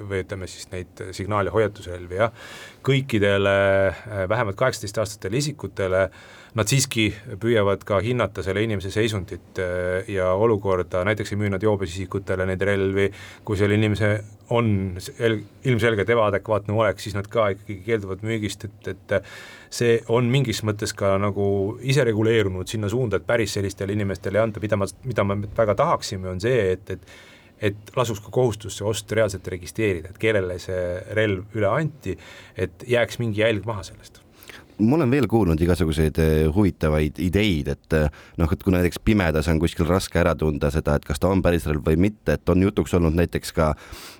[0.00, 2.48] või ütleme siis neid signaal- ja hoiatusrelvi, jah,
[2.86, 3.56] kõikidele
[3.92, 6.18] äh, vähemalt kaheksateist-aastastele isikutele äh,
[6.56, 7.10] nad siiski
[7.40, 12.46] püüavad ka hinnata selle inimese seisundit äh, ja olukorda, näiteks ei müü nad joobes isikutele
[12.48, 13.10] neid relvi,
[13.44, 14.14] kui selle inimese
[14.56, 14.96] on
[15.66, 19.16] ilmselgelt ebaadekvaatne olek, siis nad ka ikkagi keelduvad müügist, et, et
[19.70, 21.46] see on mingis mõttes ka nagu
[21.82, 26.30] isereguleerunud sinna suunda, et päris sellistele inimestele ei anta, mida ma, mida me väga tahaksime,
[26.30, 27.08] on see, et, et
[27.56, 30.80] et lasuks ka kohustus see ost reaalselt registreerida, et kellele see
[31.16, 32.16] relv üle anti,
[32.52, 34.20] et jääks mingi jälg maha sellest.
[34.76, 39.48] Ma olen veel kuulnud igasuguseid eh, huvitavaid ideid, et eh, noh, et kui näiteks pimedas
[39.48, 42.52] on kuskil raske ära tunda seda, et kas ta on päris relv või mitte, et
[42.52, 43.70] on jutuks olnud näiteks ka,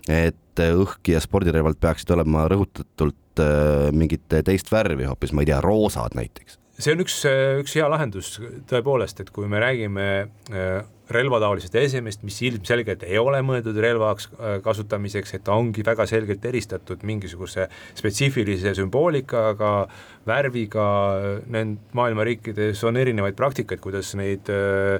[0.08, 5.60] et õhk ja spordirelvad peaksid olema rõhutatult eh, mingit teist värvi hoopis, ma ei tea,
[5.64, 6.60] roosad näiteks.
[6.76, 7.22] See on üks,
[7.62, 8.34] üks hea lahendus
[8.68, 10.08] tõepoolest, et kui me räägime
[11.12, 16.44] relvataolisest esemest, mis ilmselgelt ei ole mõeldud relvaks äh, kasutamiseks, et ta ongi väga selgelt
[16.50, 17.68] eristatud mingisuguse
[17.98, 19.72] spetsiifilise sümboolikaga,
[20.26, 20.88] värviga,
[21.52, 24.98] need maailma riikides on erinevaid praktikaid, kuidas neid äh,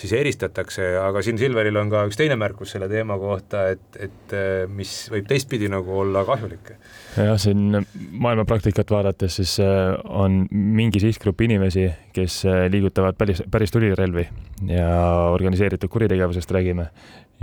[0.00, 4.34] siis eristatakse, aga siin Silveril on ka üks teine märkus selle teema kohta, et, et
[4.36, 6.72] äh, mis võib teistpidi nagu olla kahjulik.
[7.16, 13.44] jah, siin maailma praktikat vaadates siis äh, on mingi sihtgrupp inimesi, kes äh, liigutavad päris,
[13.50, 14.26] päris tulirelvi
[14.70, 14.90] ja
[15.34, 16.90] organiseeritud kuritegevusest räägime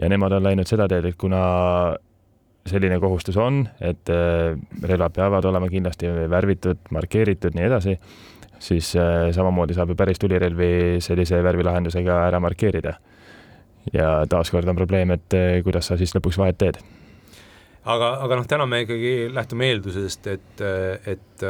[0.01, 1.41] ja nemad on läinud seda teed, et kuna
[2.67, 7.93] selline kohustus on, et relvad peavad olema kindlasti värvitud, markeeritud, nii edasi
[8.59, 12.97] siis äh, samamoodi saab ju päris tulirelvi sellise värvilahendusega ära markeerida.
[13.93, 16.79] ja taaskord on probleem, et äh, kuidas sa siis lõpuks vahet teed
[17.87, 20.63] aga, aga noh, täna me ikkagi lähtume eeldusest, et,
[21.07, 21.45] et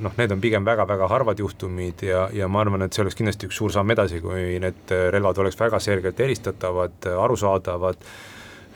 [0.00, 3.50] noh, need on pigem väga-väga harvad juhtumid ja, ja ma arvan, et see oleks kindlasti
[3.50, 8.29] üks suur samm edasi, kui need relvad oleks väga selgelt eristatavad, arusaadavad Äh,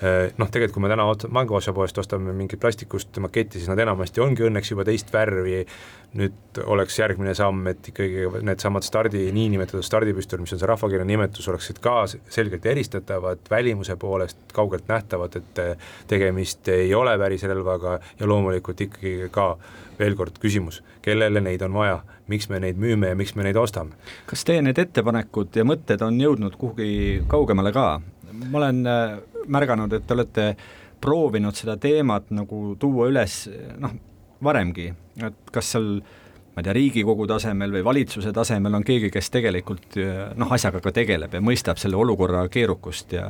[0.05, 4.73] noh, tegelikult kui me täna mänguosapoest ostame mingit plastikust maketti, siis nad enamasti ongi õnneks
[4.73, 5.63] juba teist värvi,
[6.19, 11.49] nüüd oleks järgmine samm, et ikkagi needsamad stardi, niinimetatud stardipüstolid, mis on see rahvakeele nimetus,
[11.51, 15.63] oleksid ka selgelt eristatavad, välimuse poolest kaugelt nähtavad, et
[16.11, 19.55] tegemist ei ole päris relvaga ja loomulikult ikkagi ka
[19.99, 22.01] veel kord küsimus, kellele neid on vaja,
[22.31, 23.95] miks me neid müüme ja miks me neid ostame.
[24.27, 28.01] kas teie need ettepanekud ja mõtted on jõudnud kuhugi kaugemale ka?
[28.51, 30.49] ma olen äh, märganud, et te olete
[31.05, 33.45] proovinud seda teemat nagu tuua üles
[33.81, 33.97] noh,
[34.45, 34.91] varemgi,
[35.25, 35.99] et kas seal
[36.55, 39.99] ma ei tea, Riigikogu tasemel või valitsuse tasemel on keegi, kes tegelikult
[40.39, 43.27] noh, asjaga ka tegeleb ja mõistab selle olukorra keerukust ja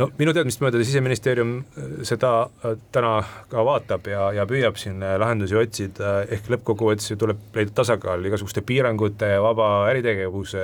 [0.00, 2.32] no minu teadmist mööda Siseministeerium äh, seda
[2.64, 3.14] äh, täna
[3.50, 8.64] ka vaatab ja, ja püüab siin lahendusi otsida, ehk lõppkokkuvõttes ju tuleb leida tasakaal igasuguste
[8.66, 10.62] piirangute ja vaba äritegevuse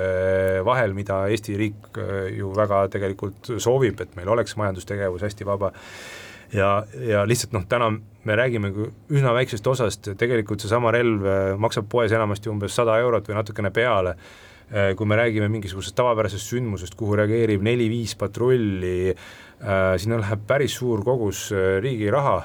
[0.65, 1.99] vahel, mida Eesti riik
[2.35, 5.73] ju väga tegelikult soovib, et meil oleks majandustegevus hästi vaba
[6.53, 7.91] ja, ja lihtsalt noh, täna
[8.27, 8.73] me räägime
[9.09, 11.25] üsna väiksest osast, tegelikult seesama relv
[11.61, 14.15] maksab poes enamasti umbes sada eurot või natukene peale
[14.69, 20.75] Äh, kui me räägime mingisugusest tavapärasest sündmusest, kuhu reageerib neli-viis patrulli, äh, sinna läheb päris
[20.77, 22.35] suur kogus äh, riigi raha,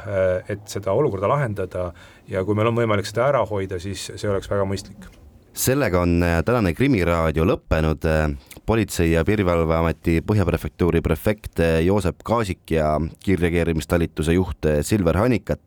[0.48, 1.90] et seda olukorda lahendada
[2.28, 5.10] ja kui meil on võimalik seda ära hoida, siis see oleks väga mõistlik
[5.54, 8.08] sellega on tänane Krimiraadio lõppenud.
[8.66, 15.60] Politsei- ja Piirivalveameti Põhjaprefektuuri prefekt Joosep Kaasik ja kiirreageerimistalituse juht Silver Hanikat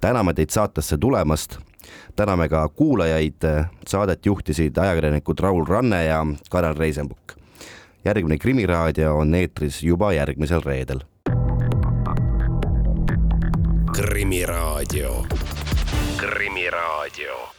[0.00, 1.58] täname teid saatesse tulemast
[2.16, 3.42] täname ka kuulajaid,
[3.86, 7.32] saadet juhtisid ajakirjanikud Raul Ranne ja Karel Reisenbuk.
[8.04, 11.00] järgmine Krimiraadio on eetris juba järgmisel reedel.
[13.92, 15.26] krimiraadio.
[16.16, 17.55] krimiraadio